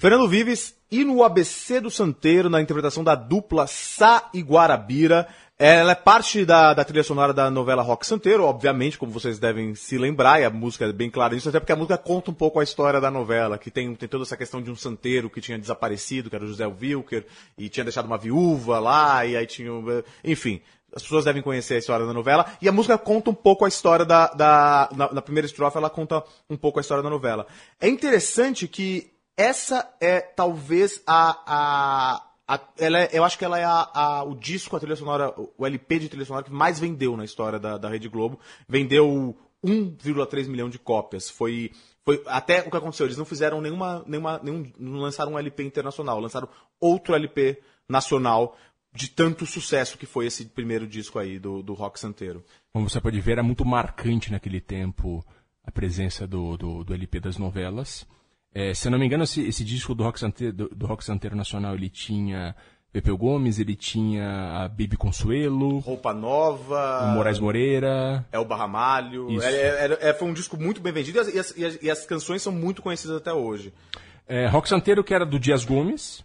Fernando 0.06 0.30
Vives 0.30 0.76
e 0.92 1.04
no 1.04 1.24
ABC 1.24 1.82
do 1.82 1.90
Santeiro, 1.90 2.48
na 2.48 2.62
interpretação 2.62 3.04
da 3.04 3.16
dupla 3.16 3.66
Sá 3.66 4.30
e 4.36 4.42
Guarabira. 4.44 5.28
Ela 5.58 5.94
é 5.94 5.96
parte 5.96 6.46
da, 6.46 6.76
da 6.76 6.86
trilha 6.86 7.02
sonora 7.02 7.34
da 7.34 7.50
novela 7.50 7.82
Rock 7.82 8.06
Santeiro, 8.06 8.44
obviamente, 8.44 9.00
como 9.00 9.12
vocês 9.12 9.40
devem 9.40 9.74
se 9.74 9.98
lembrar, 9.98 10.40
e 10.40 10.46
a 10.46 10.50
música 10.52 10.86
é 10.86 10.94
bem 10.94 11.10
clara 11.10 11.34
nisso, 11.34 11.50
até 11.50 11.60
porque 11.60 11.72
a 11.72 11.76
música 11.76 11.98
conta 11.98 12.30
um 12.30 12.36
pouco 12.36 12.60
a 12.60 12.64
história 12.64 13.02
da 13.02 13.10
novela, 13.10 13.58
que 13.58 13.72
tem, 13.72 13.96
tem 13.96 14.08
toda 14.08 14.24
essa 14.24 14.38
questão 14.38 14.62
de 14.62 14.70
um 14.70 14.76
santeiro 14.76 15.28
que 15.28 15.42
tinha 15.42 15.58
desaparecido, 15.58 16.30
que 16.30 16.36
era 16.36 16.46
o 16.46 16.48
José 16.48 16.68
Wilker, 16.68 17.26
e 17.58 17.68
tinha 17.68 17.84
deixado 17.84 18.06
uma 18.06 18.20
viúva 18.20 18.78
lá, 18.78 19.26
e 19.26 19.36
aí 19.36 19.48
tinha. 19.48 19.72
Enfim, 20.24 20.62
as 20.96 21.02
pessoas 21.02 21.26
devem 21.26 21.42
conhecer 21.42 21.74
a 21.74 21.80
história 21.80 22.06
da 22.06 22.14
novela. 22.14 22.46
E 22.62 22.70
a 22.70 22.72
música 22.72 22.96
conta 22.96 23.32
um 23.32 23.34
pouco 23.34 23.66
a 23.66 23.68
história 23.68 24.06
da. 24.06 24.28
da 24.28 24.88
na, 24.96 25.14
na 25.14 25.22
primeira 25.24 25.48
estrofe, 25.48 25.80
ela 25.80 25.90
conta 25.90 26.24
um 26.48 26.56
pouco 26.56 26.78
a 26.78 26.82
história 26.82 27.02
da 27.02 27.10
novela. 27.10 27.48
É 27.82 27.88
interessante 27.88 28.68
que 28.68 29.15
essa 29.38 29.88
é 30.00 30.20
talvez 30.22 31.02
a. 31.06 31.42
a 31.46 32.22
a- 32.48 32.60
ela 32.78 33.00
é- 33.00 33.10
eu 33.12 33.24
acho 33.24 33.40
que 33.40 33.44
ela 33.44 33.58
é 33.60 33.64
a- 33.64 33.90
a- 33.92 34.24
o 34.24 34.36
disco, 34.36 34.76
a 34.76 34.80
trilha 34.80 34.96
sonora, 34.96 35.34
o 35.58 35.66
LP 35.66 35.98
de 35.98 36.10
trilha 36.10 36.26
sonora 36.26 36.46
que 36.46 36.54
mais 36.54 36.80
vendeu 36.80 37.18
na 37.18 37.26
história 37.26 37.58
da, 37.58 37.76
da 37.76 37.90
Rede 37.90 38.08
Globo. 38.08 38.40
Vendeu 38.70 39.36
1,3 39.64 40.48
milhão 40.48 40.70
de 40.70 40.78
cópias. 40.78 41.28
Foi, 41.28 41.72
foi 42.04 42.22
até 42.28 42.60
o 42.62 42.70
que 42.70 42.78
aconteceu. 42.78 43.08
Eles 43.08 43.18
não 43.18 43.26
fizeram 43.26 43.62
nenhuma, 43.62 44.04
nenhuma, 44.06 44.40
nenhum, 44.44 44.72
não 44.78 45.00
lançaram 45.00 45.34
um 45.34 45.40
LP 45.40 45.64
internacional, 45.64 46.20
lançaram 46.20 46.48
outro 46.80 47.16
LP 47.16 47.60
nacional 47.90 48.56
de 48.94 49.10
tanto 49.10 49.44
sucesso 49.48 49.98
que 49.98 50.06
foi 50.06 50.28
esse 50.28 50.46
primeiro 50.46 50.86
disco 50.88 51.18
aí 51.18 51.40
do, 51.40 51.64
do 51.64 51.74
rock 51.74 52.00
santeiro. 52.00 52.44
Como 52.72 52.88
você 52.88 53.02
pode 53.02 53.20
ver, 53.22 53.32
era 53.34 53.44
muito 53.44 53.66
marcante 53.66 54.32
naquele 54.32 54.62
tempo 54.62 55.26
a 55.66 55.72
presença 55.72 56.28
do, 56.28 56.56
do, 56.58 56.84
do 56.84 56.94
LP 56.94 57.20
das 57.20 57.38
novelas. 57.38 58.06
É, 58.58 58.74
se 58.74 58.88
eu 58.88 58.92
não 58.92 58.98
me 58.98 59.06
engano, 59.06 59.26
esse, 59.26 59.46
esse 59.46 59.66
disco 59.66 59.94
do 59.94 60.02
Rock, 60.04 60.18
Santeiro, 60.18 60.54
do, 60.54 60.70
do 60.70 60.86
Rock 60.86 61.04
Santeiro 61.04 61.36
Nacional, 61.36 61.76
ele 61.76 61.90
tinha 61.90 62.56
Pepeu 62.94 63.18
Gomes, 63.18 63.60
ele 63.60 63.76
tinha 63.76 64.64
a 64.64 64.68
Bibi 64.70 64.96
Consuelo, 64.96 65.80
Roupa 65.80 66.14
Nova. 66.14 67.02
o 67.12 67.14
Moraes 67.16 67.38
Moreira. 67.38 68.26
É 68.32 68.40
o 68.40 68.46
Barramalho. 68.46 69.28
É, 69.44 69.88
é- 69.88 70.10
é- 70.10 70.14
foi 70.14 70.30
um 70.30 70.34
disco 70.34 70.56
muito 70.56 70.80
bem 70.80 70.94
vendido 70.94 71.18
e 71.18 71.38
as, 71.38 71.54
e 71.58 71.66
as- 71.66 71.80
e 71.84 71.92
as 71.92 72.06
canções 72.06 72.42
são 72.42 72.54
muito 72.54 72.82
conhecidas 72.82 73.18
até 73.18 73.34
hoje. 73.34 73.74
É, 74.26 74.48
Rock 74.48 74.70
Santeiro, 74.70 75.04
que 75.04 75.14
era 75.14 75.26
do 75.26 75.38
Dias 75.38 75.66
Gomes, 75.66 76.24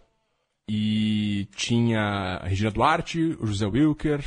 e 0.69 1.49
tinha 1.53 1.99
a 2.41 2.47
Regina 2.47 2.71
Duarte, 2.71 3.35
o 3.41 3.45
José 3.45 3.65
Wilker, 3.65 4.23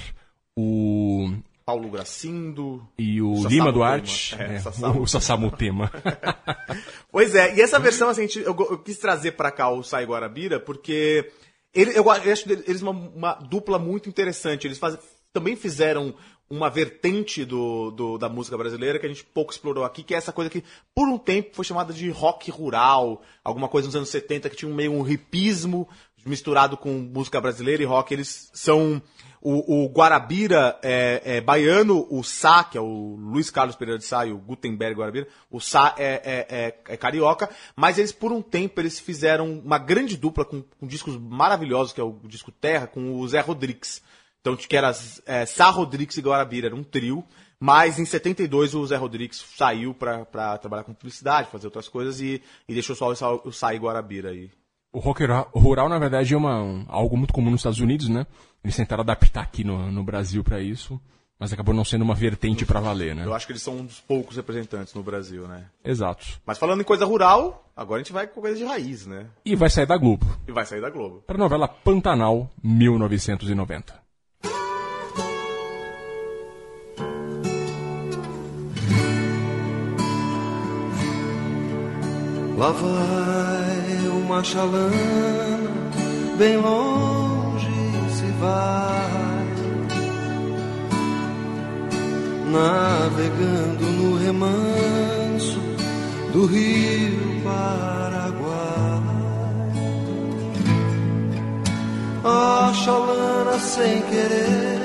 o 0.55 1.32
Paulo 1.65 1.89
Gracindo. 1.91 2.87
e 2.99 3.23
o 3.23 3.47
Lima. 3.49 3.73
Duarte, 3.73 4.35
É, 4.39 4.57
é, 4.57 4.89
o 5.01 5.07
Sassamo 5.07 5.51
Tema. 5.51 5.91
Pois 7.11 7.35
é, 7.35 7.55
e 7.57 7.61
essa 7.61 7.79
versão, 7.79 8.09
assim, 8.09 8.27
eu, 8.37 8.55
eu 8.71 8.79
quis 8.79 8.99
trazer 8.99 9.33
pra 9.33 9.51
cá 9.53 9.71
o 9.71 9.83
Sai 9.85 10.05
Guarabira, 10.05 10.59
porque 10.59 11.31
ele- 11.73 11.93
eu, 11.93 12.05
eu 12.05 12.11
acho 12.11 12.51
eles 12.51 12.83
uma, 12.83 12.91
uma 12.91 13.35
dupla 13.35 13.79
muito 13.79 14.09
interessante. 14.09 14.67
Eles 14.67 14.79
faz- 14.79 14.99
também 15.33 15.55
fizeram 15.55 16.12
uma 16.51 16.69
vertente 16.69 17.45
do, 17.45 17.91
do- 17.93 18.19
da 18.19 18.29
música 18.29 18.59
brasileira 18.59 18.99
que 18.99 19.07
a 19.07 19.09
gente 19.09 19.25
pouco 19.25 19.53
explorou 19.53 19.85
aqui, 19.85 20.03
que 20.03 20.12
é 20.15 20.19
essa 20.19 20.33
coisa 20.33 20.51
que 20.51 20.62
por 20.95 21.09
um 21.09 21.17
tempo 21.17 21.51
foi 21.55 21.65
chamada 21.65 21.93
de 21.93 22.11
rock 22.11 22.51
rural, 22.51 23.23
alguma 23.45 23.69
coisa 23.69 23.87
nos 23.87 23.97
anos 23.97 24.09
70 24.09 24.51
que 24.51 24.57
tinha 24.57 24.71
um 24.71 24.75
meio 24.75 24.93
um 24.93 25.09
hipismo 25.09 25.89
misturado 26.27 26.77
com 26.77 26.91
música 26.91 27.41
brasileira 27.41 27.83
e 27.83 27.87
rock. 27.87 28.12
Eles 28.12 28.51
são 28.53 29.01
o, 29.41 29.85
o 29.85 29.89
Guarabira 29.89 30.79
é, 30.83 31.20
é 31.37 31.41
baiano, 31.41 32.07
o 32.11 32.22
Sá, 32.25 32.64
que 32.64 32.79
é 32.79 32.81
o 32.81 33.16
Luiz 33.16 33.51
Carlos 33.51 33.77
Pereira 33.77 33.99
de 33.99 34.05
Sá 34.07 34.25
e 34.25 34.33
o 34.33 34.39
Gutenberg 34.39 34.99
Guarabira, 34.99 35.29
o 35.51 35.61
Sá 35.61 35.95
é, 35.99 36.14
é- 36.25 36.47
é- 36.49 36.95
é 36.95 36.97
carioca, 36.97 37.51
mas 37.77 37.99
eles 37.99 38.11
por 38.11 38.33
um 38.33 38.41
tempo 38.41 38.81
eles 38.81 38.99
fizeram 38.99 39.53
uma 39.59 39.77
grande 39.77 40.16
dupla 40.16 40.47
com, 40.47 40.62
com 40.62 40.87
discos 40.87 41.18
maravilhosos, 41.18 41.93
que 41.93 42.01
é 42.01 42.05
o 42.05 42.18
disco 42.25 42.51
Terra, 42.51 42.87
com 42.87 43.20
o 43.20 43.29
Zé 43.29 43.41
Rodrigues. 43.41 44.03
Então, 44.41 44.57
que 44.57 44.77
era 44.77 44.93
é, 45.27 45.45
Sá, 45.45 45.68
Rodrigues 45.68 46.16
e 46.16 46.22
Guarabira, 46.22 46.68
era 46.68 46.77
um 46.77 46.85
trio. 46.85 47.22
Mas 47.61 47.99
em 47.99 48.05
72 48.05 48.75
o 48.75 48.87
Zé 48.87 48.97
Rodrigues 48.97 49.43
saiu 49.57 49.95
pra 49.95 50.25
trabalhar 50.59 50.85
com 50.85 50.93
publicidade, 50.93 51.49
fazer 51.51 51.66
outras 51.66 51.89
coisas 51.89 52.20
e, 52.20 52.43
e 52.68 52.75
deixou 52.75 52.95
só 52.97 53.11
o 53.45 53.53
Sá 53.53 53.75
e 53.75 53.79
Guarabira 53.79 54.31
aí. 54.31 54.51
O 54.95 55.01
rock 55.01 55.24
ra- 55.26 55.47
rural, 55.53 55.88
na 55.88 55.99
verdade, 55.99 56.32
é 56.32 56.36
uma, 56.36 56.62
um- 56.62 56.84
algo 56.88 57.16
muito 57.16 57.34
comum 57.34 57.51
nos 57.51 57.61
Estados 57.61 57.80
Unidos, 57.80 58.09
né? 58.09 58.24
Eles 58.62 58.76
tentaram 58.76 59.03
adaptar 59.03 59.42
aqui 59.42 59.64
no, 59.64 59.90
no 59.90 60.05
Brasil 60.05 60.45
pra 60.45 60.61
isso, 60.61 61.01
mas 61.38 61.53
acabou 61.53 61.74
não 61.74 61.84
sendo 61.84 62.03
uma 62.03 62.14
vertente 62.14 62.64
pra 62.64 62.78
valer, 62.78 63.12
né? 63.14 63.24
Eu 63.26 63.34
acho 63.34 63.45
que 63.45 63.51
eles 63.53 63.61
são 63.62 63.76
um 63.78 63.84
dos 63.84 63.99
poucos 64.01 64.36
representantes 64.36 64.95
no 64.95 65.03
Brasil, 65.03 65.49
né? 65.49 65.64
Exato. 65.84 66.24
Mas 66.47 66.59
falando 66.59 66.80
em 66.80 66.84
coisa 66.84 67.05
rural, 67.05 67.68
agora 67.76 68.01
a 68.01 68.05
gente 68.05 68.12
vai 68.12 68.28
com 68.28 68.40
coisa 68.40 68.57
de 68.57 68.64
raiz, 68.64 69.05
né? 69.05 69.26
E 69.45 69.57
vai 69.57 69.68
sair 69.68 69.86
da 69.86 69.97
Globo, 69.97 70.24
E 70.47 70.53
vai 70.53 70.64
sair 70.64 70.80
da 70.80 70.90
Globo. 70.90 71.24
pra 71.26 71.36
novela 71.36 71.66
Pantanal 71.66 72.49
1990. 72.62 73.92
Lá 82.57 82.70
vai 82.70 83.64
uma 84.35 84.43
chalana, 84.43 85.70
bem 86.37 86.57
longe 86.57 87.70
se 88.11 88.26
vai, 88.41 89.47
navegando 92.51 93.85
no 93.85 94.18
remanso 94.18 95.61
do 96.32 96.47
rio 96.47 97.43
Paraguai. 97.45 98.55
A 102.24 102.72
chalana 102.74 103.59
sem 103.61 104.03
querer, 104.03 104.80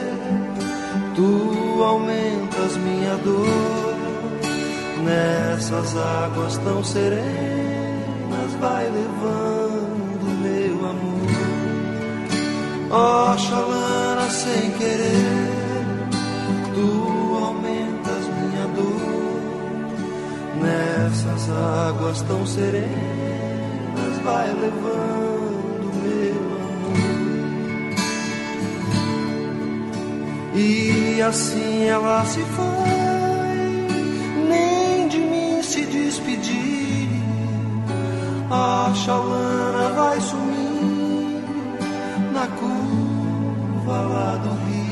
tu 1.15 1.83
aumentas 1.83 2.77
minha 2.77 3.17
dor. 3.17 3.89
Nessas 5.03 5.97
águas 5.97 6.57
tão 6.57 6.83
serenas 6.83 7.88
vai 8.59 8.85
levando 8.89 10.25
meu 10.41 10.89
amor. 10.89 11.29
Ó 12.91 13.37
Xalana 13.37 14.29
sem 14.29 14.71
querer, 14.71 15.87
tu 16.73 17.37
aumentas 17.43 18.27
minha 18.37 18.67
dor. 18.75 19.19
Nessas 20.61 21.49
águas 21.87 22.21
tão 22.23 22.45
serenas 22.45 22.89
vai 24.23 24.47
levando 24.47 25.93
meu 26.03 26.41
amor. 26.67 26.99
E 30.55 31.21
assim 31.21 31.85
ela 31.85 32.25
se 32.25 32.41
foi, 32.41 32.89
nem 34.49 35.07
de 35.07 35.19
mim 35.19 35.61
se 35.63 35.85
despedir. 35.85 36.78
A 38.51 38.91
vai 39.95 40.19
sumir 40.21 41.43
na 42.33 42.47
curva 42.47 44.01
lá 44.01 44.35
do 44.37 44.49
rio. 44.65 44.89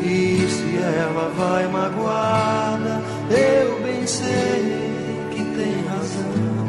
E 0.00 0.48
se 0.48 0.78
ela 0.78 1.28
vai 1.36 1.66
magoada, 1.66 3.02
eu 3.30 3.82
bem 3.82 4.06
sei 4.06 5.26
que 5.32 5.44
tem 5.56 5.84
razão. 5.88 6.68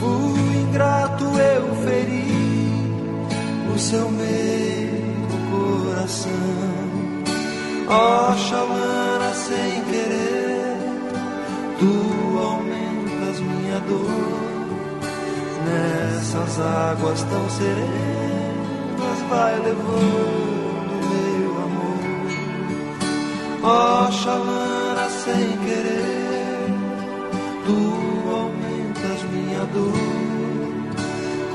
Fui 0.00 0.60
ingrato, 0.62 1.24
eu 1.24 1.74
feri 1.84 2.28
o 3.74 3.78
seu 3.78 4.10
meio 4.10 4.68
coração. 5.50 6.32
Ó 7.88 8.34
Xalana, 8.36 8.97
Nessas 15.64 16.60
águas 16.60 17.22
tão 17.22 17.50
serenas, 17.50 19.20
vai 19.30 19.58
levando 19.60 20.94
meu 21.10 21.50
amor. 21.64 22.02
Ó 23.62 24.10
Xalana, 24.10 25.08
sem 25.24 25.56
querer, 25.58 26.70
tu 27.66 27.78
aumentas 28.30 29.22
minha 29.32 29.64
dor. 29.72 29.92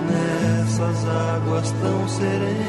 Nessas 0.09 1.07
águas 1.07 1.71
tão 1.81 2.07
serenas, 2.09 2.63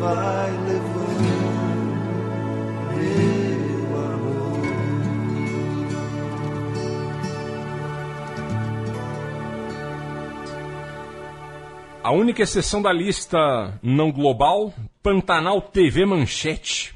vai 0.00 0.50
levando 0.66 1.51
A 12.02 12.10
única 12.10 12.42
exceção 12.42 12.82
da 12.82 12.92
lista 12.92 13.78
não 13.82 14.10
global, 14.10 14.74
Pantanal 15.02 15.62
TV 15.62 16.04
Manchete, 16.04 16.94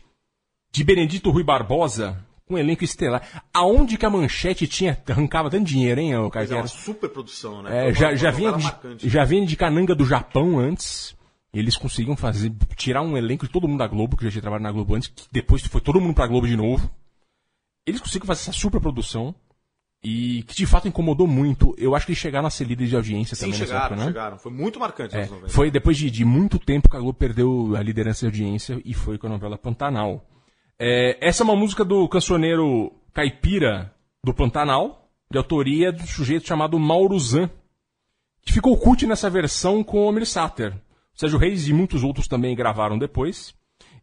de 0.72 0.82
Benedito 0.82 1.30
Rui 1.30 1.44
Barbosa, 1.44 2.24
com 2.44 2.54
um 2.54 2.58
elenco 2.58 2.82
estelar. 2.84 3.44
Aonde 3.54 3.96
que 3.96 4.04
a 4.04 4.10
manchete 4.10 4.66
tinha, 4.66 5.00
arrancava 5.08 5.48
tanto 5.48 5.64
dinheiro, 5.64 6.00
hein, 6.00 6.16
ô, 6.16 6.30
Mas 6.34 6.50
é 6.50 6.56
uma 6.56 6.66
super 6.66 7.08
produção, 7.08 7.62
né? 7.62 7.88
É, 7.88 7.94
já, 7.94 8.08
uma- 8.08 8.16
já, 8.16 8.30
vinha 8.30 8.52
de, 8.52 8.64
marcante. 8.64 9.08
já 9.08 9.24
vinha 9.24 9.46
de 9.46 9.56
Cananga 9.56 9.94
do 9.94 10.04
Japão 10.04 10.58
antes. 10.58 11.14
Eles 11.54 11.76
conseguiam 11.76 12.16
fazer, 12.16 12.52
tirar 12.76 13.00
um 13.02 13.16
elenco 13.16 13.46
de 13.46 13.52
todo 13.52 13.66
mundo 13.68 13.78
da 13.78 13.86
Globo, 13.86 14.16
que 14.16 14.24
já 14.24 14.30
tinha 14.30 14.42
trabalhado 14.42 14.64
na 14.64 14.72
Globo 14.72 14.94
antes, 14.94 15.08
que 15.08 15.22
depois 15.32 15.64
foi 15.66 15.80
todo 15.80 16.00
mundo 16.00 16.14
pra 16.14 16.26
Globo 16.26 16.46
de 16.46 16.56
novo. 16.56 16.90
Eles 17.86 18.00
conseguiram 18.00 18.26
fazer 18.26 18.42
essa 18.42 18.52
super 18.52 18.80
produção. 18.80 19.34
E 20.04 20.42
que 20.44 20.54
de 20.54 20.66
fato 20.66 20.86
incomodou 20.86 21.26
muito. 21.26 21.74
Eu 21.78 21.94
acho 21.96 22.06
que 22.06 22.12
eles 22.12 22.20
chegaram 22.20 22.46
a 22.46 22.50
ser 22.50 22.64
líderes 22.64 22.90
de 22.90 22.96
audiência 22.96 23.34
Sim, 23.34 23.46
também 23.46 23.58
chegaram, 23.58 23.84
época, 23.86 23.96
né? 23.96 24.06
chegaram. 24.06 24.38
Foi 24.38 24.52
muito 24.52 24.78
marcante 24.78 25.16
É, 25.16 25.22
nos 25.22 25.30
90. 25.30 25.48
foi 25.52 25.70
depois 25.70 25.96
de, 25.96 26.10
de 26.10 26.24
muito 26.24 26.58
tempo 26.58 26.88
que 26.88 26.96
a 26.96 27.00
Globo 27.00 27.18
perdeu 27.18 27.74
a 27.76 27.82
liderança 27.82 28.20
de 28.20 28.26
audiência 28.26 28.80
e 28.84 28.94
foi 28.94 29.18
com 29.18 29.26
a 29.26 29.30
novela 29.30 29.58
Pantanal. 29.58 30.24
É, 30.78 31.16
essa 31.26 31.42
é 31.42 31.44
uma 31.44 31.56
música 31.56 31.84
do 31.84 32.06
cancioneiro 32.08 32.92
caipira 33.12 33.92
do 34.22 34.34
Pantanal, 34.34 35.08
de 35.30 35.38
autoria 35.38 35.90
do 35.90 36.06
sujeito 36.06 36.46
chamado 36.46 36.78
Mauro 36.78 37.18
Zan, 37.18 37.50
que 38.42 38.52
ficou 38.52 38.76
cult 38.76 39.04
nessa 39.06 39.28
versão 39.30 39.82
com 39.82 39.98
o 39.98 40.06
Omir 40.08 40.26
Sater. 40.26 40.72
O 41.14 41.18
Sérgio 41.18 41.38
Reis 41.38 41.66
e 41.66 41.72
muitos 41.72 42.04
outros 42.04 42.28
também 42.28 42.54
gravaram 42.54 42.98
depois. 42.98 43.54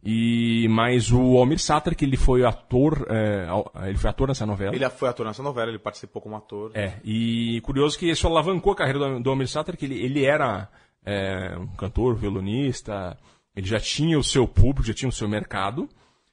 E 0.04 0.68
mas 0.68 1.10
o 1.10 1.38
Almir 1.38 1.58
Sater, 1.58 1.96
que 1.96 2.04
ele 2.04 2.16
foi 2.16 2.44
ator, 2.44 3.06
é, 3.08 3.46
ele 3.88 3.96
foi 3.96 4.10
ator 4.10 4.28
nessa 4.28 4.44
novela. 4.44 4.74
Ele 4.74 4.88
foi 4.90 5.08
ator 5.08 5.24
nessa 5.24 5.42
novela, 5.42 5.70
ele 5.70 5.78
participou 5.78 6.20
como 6.20 6.36
ator. 6.36 6.72
É, 6.74 6.94
e 7.02 7.60
curioso 7.62 7.98
que 7.98 8.10
isso 8.10 8.26
alavancou 8.26 8.74
a 8.74 8.76
carreira 8.76 8.98
do, 8.98 9.20
do 9.20 9.30
Almir 9.30 9.48
Sater, 9.48 9.76
que 9.76 9.86
ele, 9.86 9.98
ele 10.04 10.24
era 10.24 10.68
é, 11.04 11.56
um 11.58 11.68
cantor, 11.68 12.16
violonista, 12.16 13.16
ele 13.56 13.66
já 13.66 13.80
tinha 13.80 14.18
o 14.18 14.24
seu 14.24 14.46
público, 14.46 14.86
já 14.86 14.94
tinha 14.94 15.08
o 15.08 15.12
seu 15.12 15.28
mercado, 15.28 15.88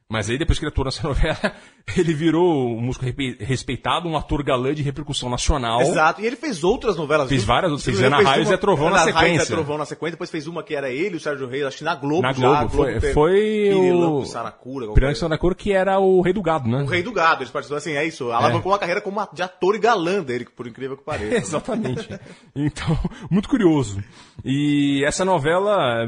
mas 0.09 0.29
aí 0.29 0.37
depois 0.37 0.59
que 0.59 0.65
ele 0.65 0.71
atuou 0.71 0.85
nessa 0.85 1.03
novela, 1.07 1.55
ele 1.97 2.13
virou 2.13 2.77
um 2.77 2.81
músico 2.81 3.05
respeitado, 3.39 4.07
um 4.07 4.15
ator 4.17 4.43
galã 4.43 4.73
de 4.73 4.81
repercussão 4.81 5.29
nacional. 5.29 5.81
Exato, 5.81 6.21
e 6.21 6.25
ele 6.25 6.35
fez 6.35 6.63
outras 6.63 6.95
novelas. 6.95 7.27
Fez 7.29 7.43
várias 7.43 7.71
outras, 7.71 7.85
fez 7.85 8.01
Ana 8.01 8.21
Raios 8.21 8.47
uma- 8.47 8.55
e 8.55 8.57
Trovão 8.57 8.89
na 8.89 8.99
sequência. 8.99 9.43
e 9.43 9.47
Trovão 9.47 9.77
na 9.77 9.85
sequência, 9.85 10.11
depois 10.11 10.29
fez 10.29 10.47
uma 10.47 10.63
que 10.63 10.75
era 10.75 10.89
ele, 10.89 11.17
o 11.17 11.19
Sérgio 11.19 11.47
Reis, 11.47 11.63
acho 11.65 11.77
que 11.79 11.83
na 11.83 11.95
Globo 11.95 12.21
Na 12.21 12.33
já. 12.33 12.39
Globo, 12.39 12.65
a 12.65 12.69
foi, 12.69 12.93
teve 12.99 13.13
foi 13.13 13.73
o 13.73 14.25
Saracura, 14.25 14.87
da 15.29 15.37
Cor, 15.37 15.55
que 15.55 15.71
era 15.73 15.99
o 15.99 16.21
rei 16.21 16.33
do 16.33 16.41
gado, 16.41 16.69
né? 16.69 16.81
O 16.83 16.85
Rei 16.85 17.03
do 17.03 17.11
Gado, 17.11 17.41
eles 17.43 17.51
participaram 17.51 17.77
assim, 17.79 17.93
é 17.93 18.05
isso. 18.05 18.31
Alavancou 18.31 18.71
uma 18.71 18.79
carreira 18.79 19.01
como 19.01 19.19
a- 19.19 19.29
de 19.33 19.41
ator 19.41 19.75
e 19.75 19.79
galã 19.79 20.21
dele, 20.23 20.45
por 20.45 20.67
incrível 20.67 20.97
que 20.97 21.03
pareça. 21.03 21.31
né? 21.31 21.37
Exatamente. 21.37 22.09
Então, 22.55 22.97
muito 23.29 23.49
curioso. 23.49 24.03
E 24.43 25.03
essa 25.05 25.23
novela 25.25 26.03
eh, 26.03 26.07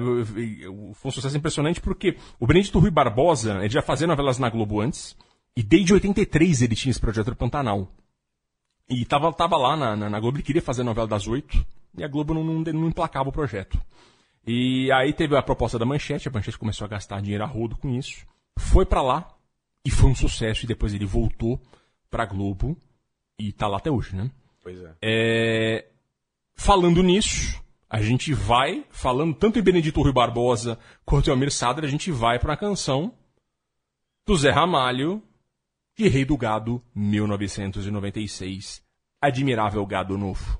foi 0.96 1.10
um 1.10 1.12
sucesso 1.12 1.36
impressionante 1.38 1.80
porque 1.82 2.16
o 2.40 2.48
Benedito 2.48 2.80
Rui 2.80 2.92
Barbosa, 2.92 3.58
ele 3.60 3.70
já 3.70 3.82
fazia 3.82 4.08
novelas 4.08 4.40
na 4.40 4.50
Globo 4.50 4.82
antes, 4.82 5.16
e 5.56 5.62
desde 5.62 5.94
83 5.94 6.62
ele 6.62 6.76
tinha 6.76 6.92
esse 6.92 7.00
projeto 7.00 7.32
do 7.32 7.36
Pantanal. 7.36 7.92
E 8.90 9.06
tava, 9.06 9.32
tava 9.34 9.58
lá 9.58 9.78
na, 9.78 9.96
na, 9.96 10.10
na 10.10 10.20
Globo, 10.20 10.38
ele 10.38 10.44
queria 10.44 10.62
fazer 10.62 10.82
a 10.82 10.86
novela 10.86 11.08
das 11.08 11.28
oito, 11.28 11.66
e 11.98 12.04
a 12.04 12.08
Globo 12.08 12.34
não, 12.34 12.44
não, 12.44 12.60
não 12.62 12.88
emplacava 12.88 13.30
o 13.30 13.34
projeto. 13.34 13.80
E 14.46 14.92
aí 14.92 15.14
teve 15.14 15.38
a 15.38 15.42
proposta 15.42 15.80
da 15.80 15.86
Manchete, 15.86 16.28
a 16.28 16.32
Manchete 16.32 16.58
começou 16.58 16.86
a 16.86 16.90
gastar 16.90 17.22
dinheiro 17.22 17.44
a 17.44 17.48
rodo 17.48 17.78
com 17.78 17.90
isso, 17.90 18.26
foi 18.58 18.86
pra 18.86 19.02
lá, 19.02 19.34
e 19.86 19.90
foi 19.90 20.10
um 20.10 20.16
sucesso, 20.16 20.66
e 20.66 20.68
depois 20.68 20.94
ele 20.94 21.06
voltou 21.06 21.62
pra 22.10 22.26
Globo, 22.26 22.78
e 23.40 23.52
tá 23.52 23.68
lá 23.68 23.78
até 23.78 23.90
hoje, 23.90 24.16
né? 24.16 24.30
Pois 24.62 24.82
é. 24.82 24.96
É, 25.02 25.86
falando 26.56 27.02
nisso, 27.02 27.62
a 27.90 28.02
gente 28.02 28.34
vai, 28.34 28.86
falando 28.90 29.34
tanto 29.34 29.60
em 29.60 29.62
Benedito 29.62 30.02
Rui 30.02 30.12
Barbosa 30.12 30.80
quanto 31.06 31.28
em 31.28 31.32
Almir 31.32 31.52
Sader, 31.52 31.84
a 31.84 31.88
gente 31.88 32.12
vai 32.12 32.40
para 32.40 32.54
a 32.54 32.58
canção 32.58 33.14
do 34.26 34.36
Zé 34.36 34.52
Ramalho, 34.52 35.22
de 35.96 36.08
Rei 36.08 36.26
do 36.26 36.36
Gado, 36.36 36.84
1996. 36.96 38.82
Admirável 39.22 39.86
Gado 39.86 40.18
Novo. 40.18 40.60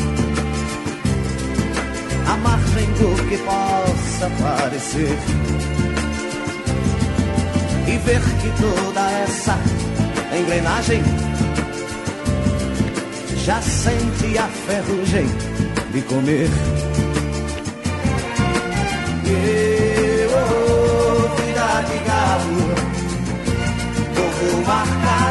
à 2.31 2.37
margem 2.37 2.87
do 2.93 3.27
que 3.27 3.37
possa 3.39 4.29
parecer. 4.41 5.17
E 7.87 7.97
ver 7.97 8.21
que 8.21 8.49
toda 8.61 9.11
essa 9.11 9.57
engrenagem 10.37 11.01
já 13.35 13.61
sente 13.61 14.37
a 14.37 14.47
ferrugem 14.47 15.27
de 15.91 16.01
comer. 16.03 16.49
E, 19.25 20.27
oh, 20.33 21.35
vida 21.35 21.69
de 21.89 21.97
galo, 22.07 22.63
povo 24.15 24.65
marcado 24.65 25.30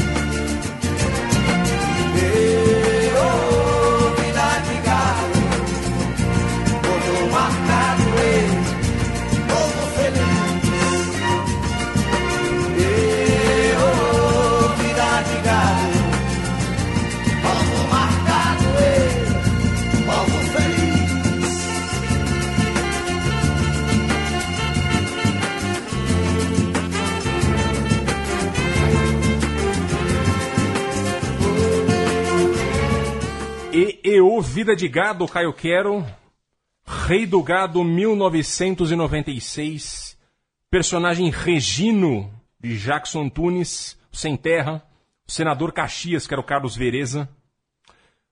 Vida 34.41 34.75
de 34.75 34.87
Gado, 34.87 35.27
Caio 35.27 35.53
Quero, 35.53 36.03
Rei 36.85 37.25
do 37.25 37.41
Gado 37.43 37.83
1996, 37.83 40.17
personagem 40.69 41.29
Regino, 41.29 42.33
de 42.59 42.77
Jackson 42.77 43.29
Tunes, 43.29 43.97
Sem 44.11 44.35
Terra, 44.35 44.83
senador 45.27 45.71
Caxias, 45.71 46.27
que 46.27 46.33
era 46.33 46.41
o 46.41 46.45
Carlos 46.45 46.75
Vereza. 46.75 47.29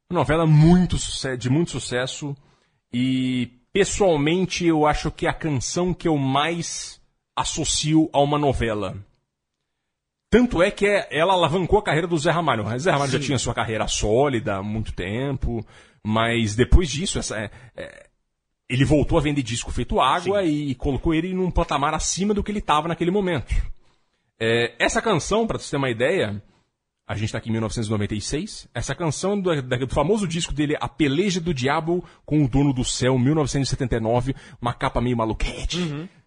Uma 0.09 0.21
novela 0.21 0.45
muito, 0.45 0.97
de 1.37 1.49
muito 1.49 1.71
sucesso 1.71 2.35
e, 2.91 3.51
pessoalmente, 3.71 4.65
eu 4.65 4.85
acho 4.87 5.11
que 5.11 5.27
é 5.27 5.29
a 5.29 5.33
canção 5.33 5.93
que 5.93 6.07
eu 6.07 6.17
mais 6.17 6.99
associo 7.35 8.09
a 8.11 8.19
uma 8.19 8.37
novela. 8.37 8.97
Tanto 10.29 10.61
é 10.61 10.69
que 10.69 10.85
é- 10.85 11.07
ela 11.11 11.33
alavancou 11.33 11.79
a 11.79 11.83
carreira 11.83 12.05
do 12.05 12.17
Zé 12.17 12.29
Ramalho. 12.29 12.65
O 12.65 12.79
Zé 12.79 12.91
Ramalho 12.91 13.11
já 13.11 13.19
tinha 13.19 13.39
sua 13.39 13.53
carreira 13.53 13.87
sólida 13.87 14.57
há 14.57 14.63
muito 14.63 14.91
tempo, 14.93 15.65
mas 16.03 16.55
depois 16.55 16.89
disso, 16.89 17.19
essa, 17.19 17.37
é- 17.37 17.51
é, 17.75 18.07
ele 18.69 18.85
voltou 18.85 19.17
a 19.17 19.21
vender 19.21 19.41
disco 19.41 19.71
feito 19.71 19.99
água 19.99 20.43
e 20.43 20.75
colocou 20.75 21.13
ele 21.13 21.33
num 21.33 21.49
patamar 21.49 21.93
acima 21.93 22.33
do 22.33 22.43
que 22.43 22.51
ele 22.51 22.59
estava 22.59 22.87
naquele 22.87 23.11
momento. 23.11 23.53
É, 24.39 24.73
essa 24.79 25.01
canção, 25.01 25.45
para 25.47 25.57
você 25.57 25.71
ter 25.71 25.77
uma 25.77 25.89
ideia, 25.89 26.41
a 27.07 27.15
gente 27.15 27.31
tá 27.31 27.39
aqui 27.39 27.49
em 27.49 27.53
1996. 27.53 28.67
Essa 28.73 28.93
canção 28.93 29.39
do, 29.39 29.61
do 29.61 29.87
famoso 29.89 30.27
disco 30.27 30.53
dele, 30.53 30.77
A 30.79 30.87
Peleja 30.87 31.41
do 31.41 31.53
Diabo 31.53 32.03
com 32.25 32.43
o 32.43 32.47
Dono 32.47 32.71
do 32.71 32.85
Céu, 32.85 33.17
1979, 33.17 34.35
uma 34.61 34.73
capa 34.73 35.01
meio 35.01 35.17
maluquete. 35.17 35.79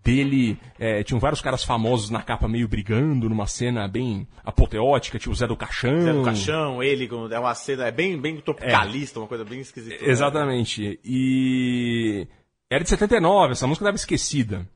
Dele, 0.05 0.59
é, 0.81 1.05
tinham 1.05 1.21
vários 1.21 1.41
caras 1.41 1.63
famosos 1.63 2.11
na 2.11 2.21
capa 2.23 2.49
meio 2.49 2.67
brigando, 2.67 3.29
numa 3.29 3.47
cena 3.47 3.87
bem 3.87 4.27
apoteótica, 4.45 5.17
tinha 5.19 5.31
o 5.33 5.35
Zé 5.37 5.47
do 5.47 5.57
Caixão. 5.57 6.01
Zé 6.01 6.13
do 6.13 6.23
Caixão, 6.25 6.83
ele, 6.83 7.09
é 7.31 7.39
uma 7.39 7.55
cena, 7.55 7.87
é 7.87 7.93
bem, 7.93 8.21
bem 8.21 8.41
tropicalista, 8.41 9.21
uma 9.21 9.29
coisa 9.29 9.45
bem 9.45 9.61
esquisita. 9.61 10.05
né? 10.05 10.11
Exatamente. 10.11 10.99
E 11.05 12.27
era 12.71 12.83
de 12.83 12.91
79, 12.91 13.53
essa 13.53 13.67
música 13.67 13.85
estava 13.85 13.97
esquecida. 13.97 14.69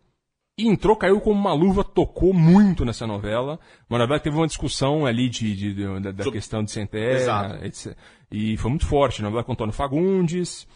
E 0.59 0.69
entrou, 0.69 0.97
caiu 0.97 1.21
como 1.21 1.39
uma 1.39 1.53
luva, 1.53 1.85
tocou 1.85 2.33
muito 2.33 2.85
nessa 2.85 3.07
novela. 3.07 3.59
Uma 3.91 3.99
novela 3.99 4.19
que 4.19 4.25
teve 4.25 4.37
uma 4.37 4.47
discussão 4.47 5.05
ali 5.05 5.29
de, 5.29 5.55
de- 5.55 5.75
de- 5.75 6.01
da, 6.01 6.13
da 6.13 6.25
questão 6.31 6.63
de 6.65 6.71
sem 6.71 6.87
terra, 6.87 7.59
etc. 7.67 7.95
E 8.31 8.57
foi 8.57 8.71
muito 8.71 8.87
forte. 8.87 9.21
Novela 9.23 9.45
com 9.45 9.53
Antônio 9.53 9.75
Fagundes. 9.75 10.67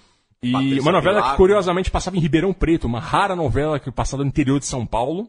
E 0.42 0.52
Patrícia 0.52 0.80
uma 0.80 0.92
novela 0.92 1.20
Pilar. 1.20 1.30
que 1.30 1.36
curiosamente 1.36 1.90
passava 1.90 2.16
em 2.16 2.20
Ribeirão 2.20 2.52
Preto, 2.52 2.86
uma 2.86 3.00
rara 3.00 3.36
novela 3.36 3.78
que 3.78 3.90
passava 3.90 4.22
no 4.22 4.28
interior 4.28 4.58
de 4.58 4.66
São 4.66 4.86
Paulo. 4.86 5.28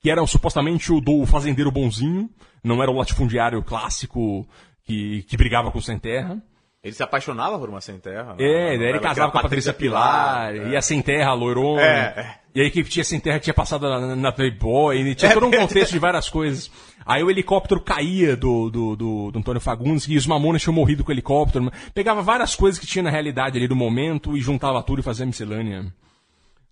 Que 0.00 0.10
era 0.10 0.24
supostamente 0.26 0.92
o 0.92 1.00
do 1.00 1.24
fazendeiro 1.24 1.70
bonzinho, 1.70 2.28
não 2.62 2.82
era 2.82 2.90
o 2.90 2.96
latifundiário 2.96 3.62
clássico 3.62 4.46
que, 4.84 5.22
que 5.22 5.36
brigava 5.36 5.70
com 5.70 5.78
o 5.78 5.82
sem 5.82 5.98
terra. 5.98 6.42
Ele 6.82 6.92
se 6.92 7.02
apaixonava 7.02 7.58
por 7.58 7.70
uma 7.70 7.80
sem 7.80 7.98
terra. 7.98 8.34
né? 8.34 8.44
É, 8.44 8.74
ele 8.74 9.00
casava 9.00 9.32
com 9.32 9.38
a 9.38 9.40
era 9.40 9.42
Patrícia 9.42 9.72
Pilar, 9.72 10.54
é. 10.54 10.68
ia 10.68 10.82
sem 10.82 11.00
terra, 11.00 11.32
loirona. 11.32 11.80
É, 11.80 12.14
é. 12.16 12.43
E 12.54 12.60
aí 12.60 12.70
que 12.70 12.84
tinha 12.84 13.02
sem 13.04 13.18
terra 13.18 13.40
tinha 13.40 13.52
passado 13.52 13.82
na, 13.88 14.14
na 14.14 14.30
Playboy, 14.32 14.96
e 15.00 15.14
tinha 15.16 15.32
todo 15.34 15.46
um 15.46 15.50
contexto 15.50 15.92
de 15.92 15.98
várias 15.98 16.28
coisas. 16.28 16.70
Aí 17.04 17.22
o 17.22 17.28
helicóptero 17.30 17.80
caía 17.80 18.36
do, 18.36 18.70
do, 18.70 18.94
do, 18.96 19.30
do 19.32 19.38
Antônio 19.40 19.60
Fagundes, 19.60 20.06
e 20.08 20.16
os 20.16 20.26
Mamonas 20.26 20.62
tinham 20.62 20.72
morrido 20.74 21.02
com 21.02 21.10
o 21.10 21.12
helicóptero. 21.14 21.72
Pegava 21.92 22.22
várias 22.22 22.54
coisas 22.54 22.78
que 22.78 22.86
tinha 22.86 23.02
na 23.02 23.10
realidade 23.10 23.58
ali 23.58 23.66
do 23.66 23.74
momento 23.74 24.36
e 24.36 24.40
juntava 24.40 24.82
tudo 24.84 25.00
e 25.00 25.02
fazia 25.02 25.26
miscelânea. 25.26 25.92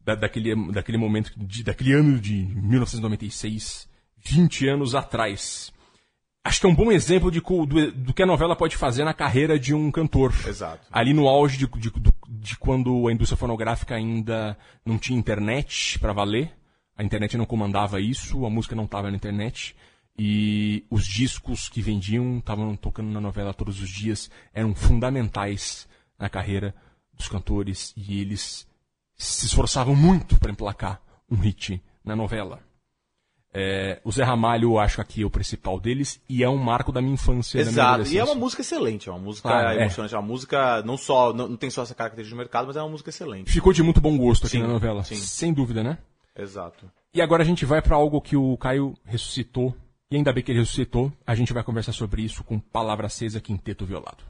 Da, 0.05 0.15
daquele, 0.15 0.55
daquele 0.73 0.99
momento, 0.99 1.33
de- 1.37 1.63
daquele 1.65 1.93
ano 1.93 2.19
de 2.19 2.33
1996, 2.33 3.89
20 4.25 4.69
anos 4.69 4.95
atrás. 4.95 5.73
Acho 6.45 6.61
que 6.61 6.67
é 6.67 6.69
um 6.69 6.75
bom 6.75 6.91
exemplo 6.91 7.31
de, 7.31 7.41
do, 7.41 7.93
do 7.93 8.13
que 8.13 8.23
a 8.23 8.27
novela 8.27 8.57
pode 8.57 8.77
fazer 8.77 9.05
na 9.05 9.15
carreira 9.15 9.59
de 9.59 9.73
um 9.73 9.93
cantor. 9.93 10.35
Exato. 10.47 10.89
Ali 10.91 11.13
no 11.13 11.29
auge 11.29 11.57
de, 11.57 11.67
de, 11.67 11.93
de 12.29 12.57
quando 12.59 13.07
a 13.07 13.13
indústria 13.13 13.37
fonográfica 13.37 13.95
ainda 13.95 14.59
não 14.85 14.99
tinha 14.99 15.19
internet 15.19 15.99
para 16.01 16.13
valer. 16.13 16.53
A 16.97 17.05
internet 17.05 17.37
não 17.37 17.47
comandava 17.47 18.01
isso, 18.01 18.45
a 18.45 18.51
música 18.51 18.75
não 18.75 18.85
estava 18.85 19.09
na 19.09 19.17
internet. 19.17 19.77
E 20.19 20.85
os 20.91 21.07
discos 21.07 21.69
que 21.69 21.81
vendiam, 21.81 22.39
estavam 22.39 22.75
tocando 22.77 23.11
na 23.11 23.21
novela 23.21 23.55
todos 23.55 23.81
os 23.81 23.89
dias, 23.89 24.29
eram 24.53 24.75
fundamentais 24.75 25.89
na 26.19 26.29
carreira 26.29 26.75
dos 27.15 27.29
cantores. 27.29 27.95
E 27.97 28.21
eles 28.21 28.67
se 29.17 29.47
esforçavam 29.47 29.95
muito 29.95 30.39
para 30.41 30.51
emplacar 30.51 31.01
um 31.31 31.37
hit 31.37 31.81
na 32.05 32.17
novela. 32.17 32.61
É, 33.55 34.01
o 34.03 34.11
Zé 34.11 34.25
Ramalho, 34.25 34.71
eu 34.73 34.79
acho 34.79 35.01
aqui 35.01 35.23
é 35.23 35.27
o 35.27 35.31
principal 35.31 35.79
deles, 35.79 36.21
e 36.29 36.43
é 36.43 36.49
um 36.49 36.57
marco 36.57 36.91
da 36.91 37.03
minha 37.03 37.15
infância. 37.15 37.63
da 37.63 37.71
minha 37.71 37.83
Exato. 37.83 38.09
E 38.09 38.19
é 38.19 38.25
uma 38.25 38.35
música 38.35 38.63
excelente, 38.63 39.09
é 39.09 39.13
uma 39.13 39.19
música 39.19 39.49
Claro, 39.49 39.69
é. 39.79 39.83
emocionante, 39.83 40.15
é 40.15 40.19
uma 40.19 40.27
música 40.27 40.83
não 40.83 40.97
só 40.97 41.33
não, 41.35 41.49
não 41.49 41.57
tem 41.57 41.69
só 41.69 41.83
essa 41.83 41.95
característica 41.95 42.35
de 42.35 42.39
mercado, 42.39 42.67
mas 42.67 42.77
é 42.77 42.81
uma 42.83 42.89
música 42.89 43.11
excelente. 43.11 43.53
Ficou 43.53 43.73
de 43.73 43.83
muito 43.83 44.01
bom 44.01 44.17
gosto 44.17 44.47
aqui 44.47 44.57
Sim, 44.57 44.63
na 44.63 44.69
novela. 44.69 45.05
sim. 45.05 45.17
Sem 45.17 45.53
dúvida, 45.53 45.83
né? 45.83 45.99
Exato. 46.37 46.91
E 47.15 47.21
agora 47.21 47.43
a 47.43 47.47
gente 47.47 47.67
vai 47.67 47.83
para 47.83 47.95
algo 47.95 48.21
que 48.23 48.37
o 48.37 48.57
Caio 48.57 48.95
ressuscitou. 49.05 49.77
E 50.11 50.17
ainda 50.17 50.33
bem 50.33 50.43
que 50.43 50.51
ele 50.51 50.61
ressuscitou. 50.61 51.13
A 51.27 51.35
gente 51.35 51.53
vai 51.53 51.63
conversar 51.63 51.93
sobre 51.93 52.23
isso 52.23 52.43
com 52.45 52.59
Palavra 52.59 53.07
Acesa 53.07 53.41
Quinteto 53.41 53.85
Violado. 53.85 54.25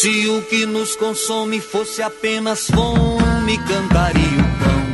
Se 0.00 0.28
o 0.28 0.42
que 0.42 0.66
nos 0.66 0.94
consome 0.94 1.58
fosse 1.58 2.02
apenas 2.02 2.66
fome, 2.66 3.56
cantaria 3.66 4.28
o 4.28 4.44
pão. 4.58 4.84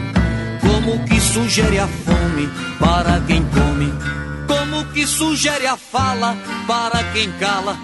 Como 0.61 1.05
que 1.07 1.20
sugere 1.20 1.80
a 1.80 1.88
fome 1.88 2.48
para 2.78 3.20
quem 3.26 3.42
come? 3.46 3.92
Como 4.46 4.84
que 4.92 5.05
sugere 5.05 5.66
a 5.66 5.76
fala 5.76 6.36
para 6.68 7.03
quem 7.12 7.32
cala? 7.32 7.76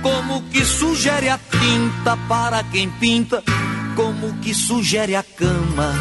Como 0.00 0.42
que 0.42 0.64
sugere 0.64 1.28
a 1.28 1.38
tinta 1.38 2.16
para 2.28 2.62
quem 2.62 2.88
pinta? 2.88 3.42
Como 3.96 4.32
que 4.38 4.54
sugere 4.54 5.16
a 5.16 5.24
cama 5.24 5.92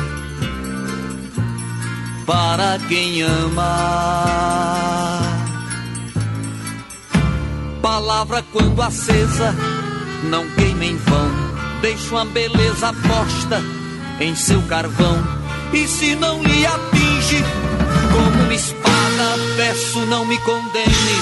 para 2.27 2.77
quem 2.87 3.23
ama? 3.23 5.19
Palavra 7.81 8.45
quando 8.51 8.83
acesa 8.83 9.78
não 10.23 10.47
queima 10.49 10.85
em 10.85 10.97
vão, 10.97 11.31
deixa 11.81 12.09
uma 12.11 12.25
beleza 12.25 12.93
posta 13.07 13.61
em 14.19 14.35
seu 14.35 14.61
carvão. 14.63 15.17
E 15.71 15.87
se 15.87 16.15
não 16.15 16.41
lhe 16.43 16.65
atinge 16.65 17.43
como 18.11 18.43
uma 18.43 18.53
espada, 18.53 19.37
peço 19.55 19.99
não 20.07 20.25
me 20.25 20.37
condene, 20.39 21.21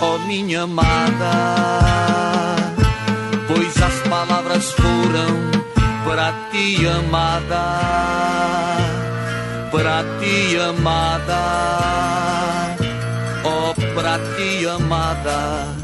ó 0.00 0.18
minha 0.26 0.62
amada, 0.62 2.56
pois 3.46 3.82
as 3.82 4.08
palavras 4.08 4.72
foram 4.72 5.52
para 6.04 6.32
ti 6.50 6.86
amada, 6.86 7.62
para 9.70 10.04
ti 10.18 10.58
amada, 10.58 11.38
ó 13.44 13.72
para 13.94 14.18
ti 14.18 14.66
amada. 14.66 15.81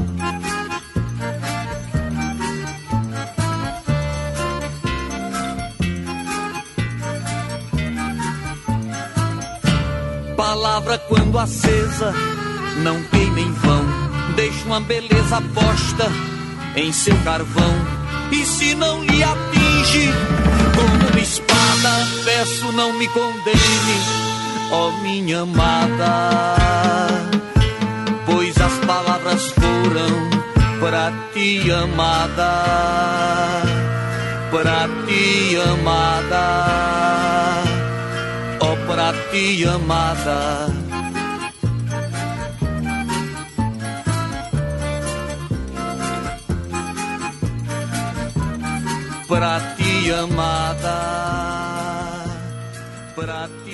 Palavra 10.48 10.96
quando 10.96 11.38
acesa, 11.38 12.14
não 12.78 13.02
queima 13.10 13.38
em 13.38 13.52
vão, 13.52 13.84
deixa 14.34 14.64
uma 14.64 14.80
beleza 14.80 15.42
posta 15.52 16.10
em 16.74 16.90
seu 16.90 17.14
carvão. 17.18 17.74
E 18.32 18.46
se 18.46 18.74
não 18.74 19.04
lhe 19.04 19.22
atinge 19.22 20.10
como 20.74 21.10
uma 21.10 21.20
espada, 21.20 21.90
peço 22.24 22.72
não 22.72 22.94
me 22.94 23.06
condene, 23.08 24.00
ó 24.72 24.90
minha 25.02 25.42
amada, 25.42 26.38
pois 28.24 28.58
as 28.58 28.72
palavras 28.86 29.48
foram 29.48 30.30
para 30.80 31.12
ti 31.34 31.70
amada, 31.70 32.64
para 34.50 34.88
ti 35.06 35.58
amada 35.58 37.67
para 38.98 39.12
ti 39.30 39.64
amada. 39.64 40.66
Para 49.28 49.54
ti 49.76 50.10
amada, 50.10 50.98
para 53.14 53.46
ti 53.62 53.67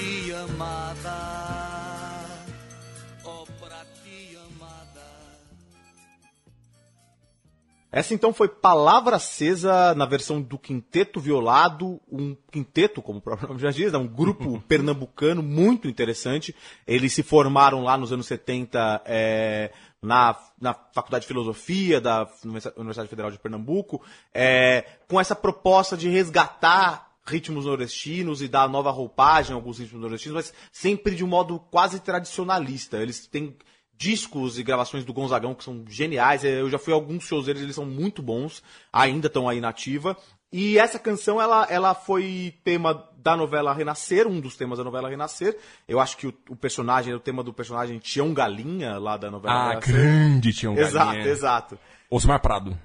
Essa 7.95 8.13
então 8.13 8.35
foi 8.35 8.49
Palavra 8.49 9.15
Acesa 9.15 9.95
na 9.95 10.05
versão 10.05 10.43
do 10.43 10.59
Quinteto 10.59 11.21
Violado, 11.21 12.01
um 12.11 12.37
quinteto, 12.51 13.01
como 13.01 13.21
o 13.21 13.23
próprio 13.23 13.47
nome 13.47 13.61
já 13.61 13.71
diz, 13.71 13.93
né? 13.93 13.99
um 13.99 14.09
grupo 14.09 14.61
pernambucano 14.67 15.45
muito 15.45 15.87
interessante. 15.87 16.53
Eles 16.89 17.13
se 17.13 17.23
formaram 17.23 17.85
lá 17.85 17.97
nos 17.97 18.11
anos 18.11 18.27
70 18.27 19.03
é, 19.07 19.71
na, 20.03 20.37
na 20.61 20.75
Faculdade 20.75 21.23
de 21.23 21.29
Filosofia 21.29 22.01
da 22.01 22.29
Universidade 22.77 23.09
Federal 23.09 23.31
de 23.31 23.39
Pernambuco, 23.39 24.03
é, 24.35 24.85
com 25.09 25.21
essa 25.21 25.37
proposta 25.37 25.97
de 25.97 26.09
resgatar 26.09 27.13
ritmos 27.25 27.65
nordestinos 27.65 28.43
e 28.43 28.49
dar 28.49 28.69
nova 28.69 28.91
roupagem 28.91 29.53
a 29.53 29.57
alguns 29.57 29.79
ritmos 29.79 30.03
nordestinos, 30.03 30.35
mas 30.35 30.55
sempre 30.73 31.15
de 31.15 31.25
um 31.25 31.29
modo 31.29 31.61
quase 31.71 32.01
tradicionalista. 32.01 32.97
Eles 32.97 33.29
têm 33.29 33.57
discos 33.97 34.59
e 34.59 34.63
gravações 34.63 35.05
do 35.05 35.13
Gonzagão 35.13 35.55
que 35.55 35.65
são 35.65 35.85
geniais. 35.89 36.45
Eu 36.45 36.69
já 36.71 36.79
fui 36.79 36.93
a 36.93 36.97
alguns 36.97 37.25
shows 37.25 37.47
deles, 37.47 37.63
eles 37.63 37.75
são 37.75 37.87
muito 37.87 38.23
bons, 38.23 38.63
ainda 38.93 39.27
estão 39.29 39.49
aí 39.49 39.61
na 39.61 39.69
ativa. 39.69 40.17
E 40.53 40.79
essa 40.79 40.99
canção, 40.99 41.41
ela, 41.41 41.67
ela 41.69 41.95
foi 41.95 42.55
tema 42.63 43.09
da 43.17 43.37
novela 43.37 43.73
Renascer, 43.75 44.29
um 44.29 44.39
dos 44.41 44.57
temas 44.57 44.79
da 44.79 44.85
novela 44.85 45.09
Renascer. 45.09 45.59
Eu 45.89 45.99
acho 45.99 46.17
que 46.17 46.27
o, 46.29 46.35
o 46.51 46.55
personagem, 46.55 47.13
o 47.13 47.19
tema 47.19 47.43
do 47.43 47.53
personagem 47.53 47.99
Tião 47.99 48.33
Galinha, 48.33 48.99
lá 48.99 49.17
da 49.17 49.31
novela 49.31 49.55
Ah, 49.55 49.69
Renascer. 49.71 49.93
grande 49.95 50.53
Tião 50.53 50.75
Galinha. 50.75 50.89
Exato, 50.91 51.19
exato. 51.29 51.79
Osmar 52.11 52.41
Prado. 52.41 52.79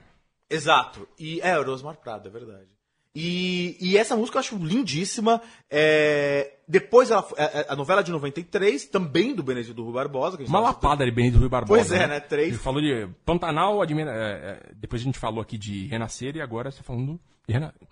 Exato. 0.50 1.08
E 1.20 1.40
é, 1.42 1.60
o 1.60 1.70
Osmar 1.72 1.98
Prado, 1.98 2.28
é 2.28 2.32
verdade. 2.32 2.68
E, 3.14 3.78
e 3.80 3.98
essa 3.98 4.16
música 4.16 4.38
eu 4.38 4.40
acho 4.40 4.58
lindíssima. 4.58 5.42
É, 5.70 6.54
depois 6.70 7.10
ela, 7.10 7.28
é, 7.36 7.44
é, 7.62 7.66
a 7.68 7.76
novela 7.76 8.04
de 8.04 8.12
93, 8.12 8.86
também 8.86 9.34
do 9.34 9.42
Benedito 9.42 9.84
Rui 9.84 9.92
Barbosa. 9.92 10.38
A 10.40 10.46
Uma 10.46 10.60
lapada 10.60 11.04
de 11.04 11.10
Benito 11.12 11.40
Rui 11.40 11.50
Barbosa. 11.50 11.80
Pois 11.90 11.92
é, 11.92 12.06
né? 12.08 12.20
Três. 12.20 12.50
Ele 12.50 12.58
falou 12.58 12.80
de 12.80 13.08
Pantanal, 13.26 13.82
admira- 13.82 14.12
é, 14.14 14.72
depois 14.76 15.02
a 15.02 15.06
gente 15.06 15.18
falou 15.18 15.42
aqui 15.42 15.58
de 15.58 15.88
Renascer 15.88 16.36
e 16.36 16.42
agora 16.42 16.70
você 16.70 16.78
tá 16.78 16.84
falando 16.84 17.20
de 17.48 17.54
Renascer. 17.54 17.88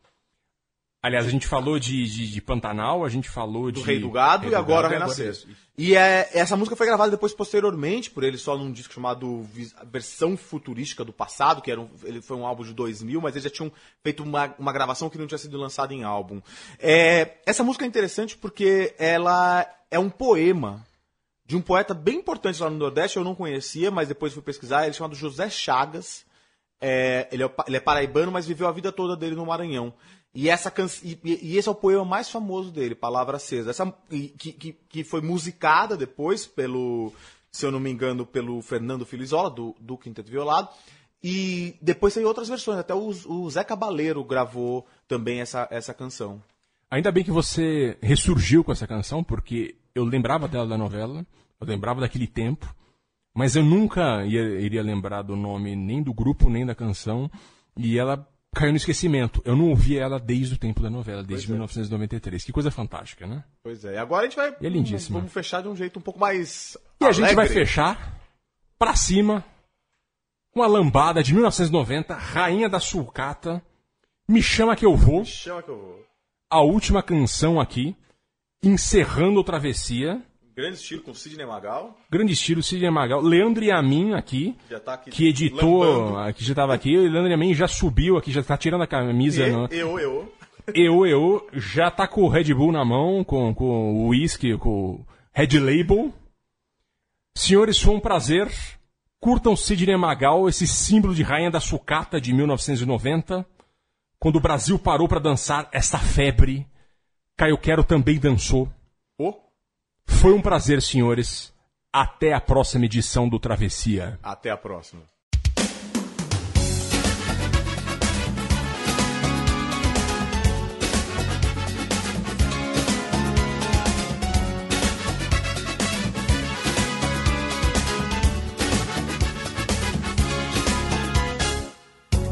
Aliás, 1.01 1.27
a 1.27 1.29
gente 1.29 1.45
falou 1.45 1.77
de, 1.79 2.05
de, 2.05 2.31
de 2.31 2.41
Pantanal, 2.41 3.05
a 3.05 3.09
gente 3.09 3.29
falou 3.29 3.71
do 3.71 3.79
de. 3.79 3.85
Rei 3.85 3.99
do 3.99 4.09
Gado 4.09 4.43
Rei 4.43 4.51
e 4.51 4.55
agora 4.55 4.87
Renascer. 4.87 5.37
E 5.77 5.95
é, 5.95 6.27
essa 6.33 6.57
música 6.57 6.75
foi 6.75 6.87
gravada 6.87 7.11
depois 7.11 7.33
posteriormente 7.33 8.09
por 8.09 8.23
ele 8.23 8.37
só 8.37 8.57
num 8.57 8.71
disco 8.71 8.95
chamado 8.95 9.47
Versão 9.91 10.35
Futurística 10.35 11.05
do 11.05 11.13
Passado, 11.13 11.61
que 11.61 11.69
era 11.69 11.79
um, 11.79 11.87
ele 12.03 12.19
foi 12.19 12.35
um 12.35 12.47
álbum 12.47 12.63
de 12.63 12.73
2000, 12.73 13.21
mas 13.21 13.35
eles 13.35 13.43
já 13.43 13.49
tinham 13.49 13.71
feito 14.01 14.23
uma, 14.23 14.55
uma 14.57 14.73
gravação 14.73 15.07
que 15.07 15.19
não 15.19 15.27
tinha 15.27 15.37
sido 15.37 15.55
lançada 15.55 15.93
em 15.93 16.03
álbum. 16.03 16.41
É, 16.79 17.37
essa 17.45 17.63
música 17.63 17.85
é 17.85 17.87
interessante 17.87 18.35
porque 18.35 18.95
ela 18.97 19.67
é 19.91 19.99
um 19.99 20.09
poema 20.09 20.83
de 21.45 21.55
um 21.55 21.61
poeta 21.61 21.93
bem 21.93 22.15
importante 22.15 22.61
lá 22.61 22.69
no 22.69 22.75
Nordeste, 22.77 23.17
eu 23.17 23.23
não 23.23 23.35
conhecia, 23.35 23.91
mas 23.91 24.07
depois 24.07 24.33
fui 24.33 24.41
pesquisar, 24.41 24.81
ele 24.81 24.89
é 24.89 24.93
chamado 24.93 25.15
José 25.15 25.49
Chagas. 25.49 26.25
É, 26.79 27.27
ele, 27.31 27.43
é, 27.43 27.51
ele 27.67 27.77
é 27.77 27.79
paraibano, 27.79 28.31
mas 28.31 28.45
viveu 28.45 28.67
a 28.67 28.71
vida 28.71 28.91
toda 28.91 29.15
dele 29.15 29.35
no 29.35 29.45
Maranhão. 29.45 29.93
E, 30.33 30.49
essa 30.49 30.69
can... 30.69 30.87
e, 31.03 31.17
e- 31.23 31.57
esse 31.57 31.67
é 31.67 31.71
o 31.71 31.75
poema 31.75 32.05
mais 32.05 32.29
famoso 32.29 32.71
dele, 32.71 32.93
Palavra 32.95 33.37
Acesa. 33.37 33.71
Essa, 33.71 33.91
que, 34.09 34.29
que, 34.53 34.73
que 34.87 35.03
foi 35.03 35.21
musicada 35.21 35.97
depois 35.97 36.45
pelo, 36.45 37.11
se 37.51 37.65
eu 37.65 37.71
não 37.71 37.79
me 37.79 37.89
engano, 37.89 38.25
pelo 38.25 38.61
Fernando 38.61 39.05
Filizola, 39.05 39.49
do, 39.49 39.75
do 39.79 39.97
Quinteto 39.97 40.29
Violado. 40.29 40.69
E 41.23 41.75
depois 41.81 42.13
tem 42.13 42.23
outras 42.23 42.47
versões, 42.47 42.77
até 42.77 42.93
o, 42.93 43.07
o 43.09 43.49
Zé 43.49 43.63
Cabaleiro 43.63 44.23
gravou 44.23 44.85
também 45.07 45.41
essa, 45.41 45.67
essa 45.71 45.93
canção. 45.93 46.41
Ainda 46.91 47.11
bem 47.11 47.23
que 47.23 47.31
você 47.31 47.97
ressurgiu 48.01 48.63
com 48.63 48.71
essa 48.71 48.85
canção, 48.87 49.23
porque 49.23 49.75
eu 49.95 50.03
lembrava 50.05 50.47
dela 50.47 50.67
da 50.67 50.77
novela, 50.77 51.25
eu 51.59 51.67
lembrava 51.67 51.99
daquele 52.01 52.27
tempo, 52.27 52.73
mas 53.35 53.55
eu 53.55 53.63
nunca 53.63 54.23
ia- 54.25 54.61
iria 54.61 54.83
lembrar 54.83 55.23
do 55.23 55.35
nome 55.35 55.75
nem 55.75 56.03
do 56.03 56.13
grupo, 56.13 56.49
nem 56.49 56.65
da 56.65 56.75
canção, 56.75 57.29
e 57.75 57.97
ela 57.97 58.25
caiu 58.55 58.71
no 58.71 58.77
esquecimento. 58.77 59.41
Eu 59.45 59.55
não 59.55 59.69
ouvi 59.69 59.97
ela 59.97 60.19
desde 60.19 60.55
o 60.55 60.57
tempo 60.57 60.81
da 60.81 60.89
novela, 60.89 61.23
desde 61.23 61.47
1993. 61.49 62.43
Que 62.43 62.51
coisa 62.51 62.71
fantástica, 62.71 63.27
né? 63.27 63.43
Pois 63.63 63.85
é, 63.85 63.93
e 63.95 63.97
agora 63.97 64.23
a 64.25 64.29
gente 64.29 64.35
vai. 64.37 64.55
E 64.59 64.65
é 64.65 64.69
lindíssima. 64.69 65.19
Vamos 65.19 65.33
fechar 65.33 65.61
de 65.61 65.67
um 65.67 65.75
jeito 65.75 65.99
um 65.99 66.01
pouco 66.01 66.19
mais. 66.19 66.77
E 67.01 67.05
a 67.05 67.11
gente 67.11 67.35
vai 67.35 67.45
alegre. 67.45 67.53
fechar 67.65 68.19
pra 68.79 68.95
cima 68.95 69.43
com 70.53 70.63
a 70.63 70.67
lambada 70.67 71.21
de 71.21 71.33
1990, 71.33 72.15
Rainha 72.15 72.67
da 72.67 72.79
Sulcata, 72.79 73.61
Me 74.27 74.41
Chama 74.41 74.75
Que 74.75 74.85
Eu 74.85 74.95
Vou, 74.95 75.23
Chama 75.23 75.61
que 75.61 75.69
eu 75.69 75.77
vou. 75.77 76.05
a 76.49 76.61
última 76.61 77.03
canção 77.03 77.59
aqui, 77.59 77.95
encerrando 78.63 79.39
a 79.39 79.43
travessia. 79.43 80.21
Grande 80.57 80.77
estilo 80.77 81.03
com 81.03 81.13
Sidney 81.13 81.45
Magal. 81.45 81.95
Grande 82.09 82.33
estilo, 82.33 82.63
Sidney 82.63 82.89
Magal. 82.89 83.21
Leandro 83.21 83.63
Yamin 83.63 84.15
aqui, 84.15 84.57
Já 84.67 84.79
tá 84.79 84.95
aqui. 84.95 85.11
que 85.11 85.27
editou, 85.27 85.83
lambando. 85.83 86.33
que 86.33 86.43
já 86.43 86.53
estava 86.53 86.73
aqui. 86.73 86.97
O 86.97 87.01
Leandro 87.03 87.29
Yamin 87.29 87.53
já 87.53 87.67
subiu 87.67 88.17
aqui, 88.17 88.31
já 88.31 88.41
tá 88.41 88.57
tirando 88.57 88.81
a 88.81 88.87
camisa. 88.87 89.47
E, 89.47 89.51
no- 89.51 89.67
eu, 89.67 89.99
eu. 89.99 90.33
Eu, 90.73 91.05
eu, 91.05 91.47
já 91.53 91.91
tá 91.91 92.07
com 92.07 92.23
o 92.23 92.27
Red 92.27 92.51
Bull 92.55 92.71
na 92.71 92.83
mão, 92.83 93.23
com, 93.23 93.53
com 93.53 93.93
o 94.03 94.07
whisky, 94.09 94.57
com 94.57 94.69
o 94.95 95.05
Red 95.31 95.59
Label. 95.59 96.11
Senhores, 97.37 97.79
foi 97.79 97.93
um 97.95 97.99
prazer. 97.99 98.51
Curtam 99.21 99.55
Sidney 99.55 99.95
Magal, 99.95 100.49
esse 100.49 100.65
símbolo 100.67 101.13
de 101.13 101.21
rainha 101.21 101.51
da 101.51 101.59
sucata 101.59 102.19
de 102.19 102.33
1990. 102.33 103.45
Quando 104.19 104.37
o 104.37 104.41
Brasil 104.41 104.79
parou 104.79 105.07
pra 105.07 105.19
dançar 105.19 105.69
essa 105.71 105.99
febre, 105.99 106.65
Caio 107.37 107.57
Quero 107.59 107.83
também 107.83 108.17
dançou. 108.19 108.67
Oh, 109.19 109.33
Foi 110.07 110.33
um 110.33 110.41
prazer, 110.41 110.81
senhores. 110.81 111.53
Até 111.93 112.33
a 112.33 112.41
próxima 112.41 112.85
edição 112.85 113.29
do 113.29 113.39
Travessia. 113.39 114.19
até 114.23 114.49
a 114.49 114.57
próxima. 114.57 115.01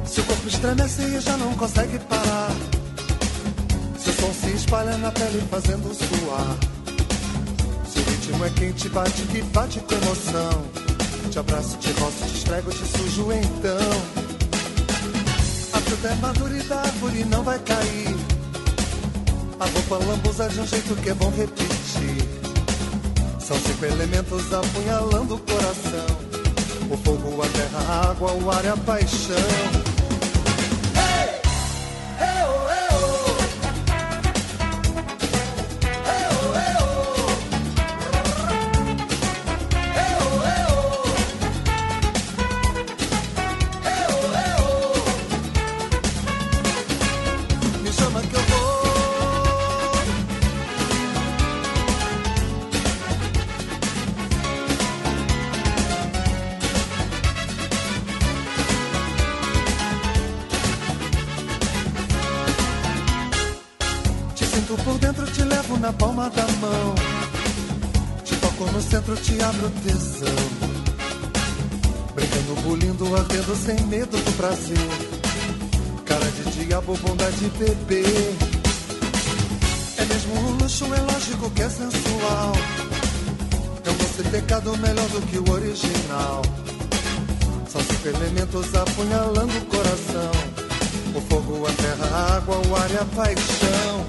Seu 0.06 0.24
corpo 0.24 0.48
estremece 0.48 1.02
e 1.02 1.20
já 1.20 1.38
não 1.38 1.54
consegue 1.56 2.00
parar. 2.00 2.52
Seu 3.98 4.14
som 4.14 4.34
se 4.34 4.52
espalha 4.56 4.98
na 4.98 5.12
pele 5.12 5.42
fazendo 5.50 5.94
suar. 5.94 6.75
Ritmo 8.08 8.46
é 8.46 8.50
quente, 8.52 8.90
bate 8.90 9.22
que 9.24 9.42
bate 9.42 9.80
com 9.80 9.96
emoção. 9.96 10.66
Te 11.32 11.40
abraço, 11.40 11.78
te 11.78 11.92
roço, 11.94 12.26
te 12.26 12.38
estrego, 12.38 12.72
te 12.72 12.86
sujo 12.86 13.32
então. 13.32 14.26
A 15.74 15.80
fruta 15.80 16.08
é 16.08 16.16
madura 16.16 16.58
e 16.58 16.64
da 16.64 16.80
árvore 16.80 17.26
não 17.26 17.44
vai 17.44 17.60
cair. 17.60 18.16
A 19.60 19.66
roupa 19.66 20.06
lambuza 20.06 20.50
de 20.50 20.60
um 20.60 20.68
jeito 20.68 20.96
que 20.96 21.10
é 21.10 21.14
bom 21.14 21.32
repetir. 21.32 22.28
São 23.40 23.58
cinco 23.58 23.86
elementos 23.86 24.54
apunhalando 24.54 25.36
o 25.36 25.40
coração. 25.40 26.36
O 26.90 26.98
fogo, 26.98 27.42
a 27.42 27.48
terra, 27.48 27.80
a 27.88 28.10
água, 28.12 28.32
o 28.34 28.52
ar 28.52 28.66
e 28.66 28.68
a 28.68 28.78
paixão. 28.78 29.95
Abro 69.46 69.70
tesão. 69.84 70.28
Brincando, 72.16 72.62
bulindo, 72.64 73.16
ardendo 73.16 73.56
sem 73.56 73.80
medo 73.88 74.18
do 74.18 74.38
prazer. 74.38 74.78
Cara 76.04 76.26
de 76.32 76.66
diabo, 76.66 76.98
bunda 76.98 77.32
de 77.32 77.48
bebê. 77.50 78.04
É 79.98 80.06
mesmo 80.06 80.40
um 80.40 80.58
luxo, 80.58 80.86
é 80.86 81.02
lógico 81.02 81.50
que 81.52 81.62
é 81.62 81.70
sensual. 81.70 82.54
É 83.86 83.90
um 83.92 83.98
doce 83.98 84.24
pecado 84.32 84.76
melhor 84.78 85.08
do 85.10 85.22
que 85.28 85.38
o 85.38 85.52
original. 85.52 86.42
São 87.70 87.82
cinco 87.82 88.08
elementos 88.08 88.74
apunhalando 88.74 89.58
o 89.58 89.66
coração. 89.66 90.32
O 91.14 91.22
fogo, 91.22 91.68
a 91.68 91.72
terra, 91.72 92.18
a 92.18 92.38
água, 92.38 92.62
o 92.68 92.76
ar 92.76 92.90
e 92.90 92.98
a 92.98 93.06
paixão. 93.06 94.05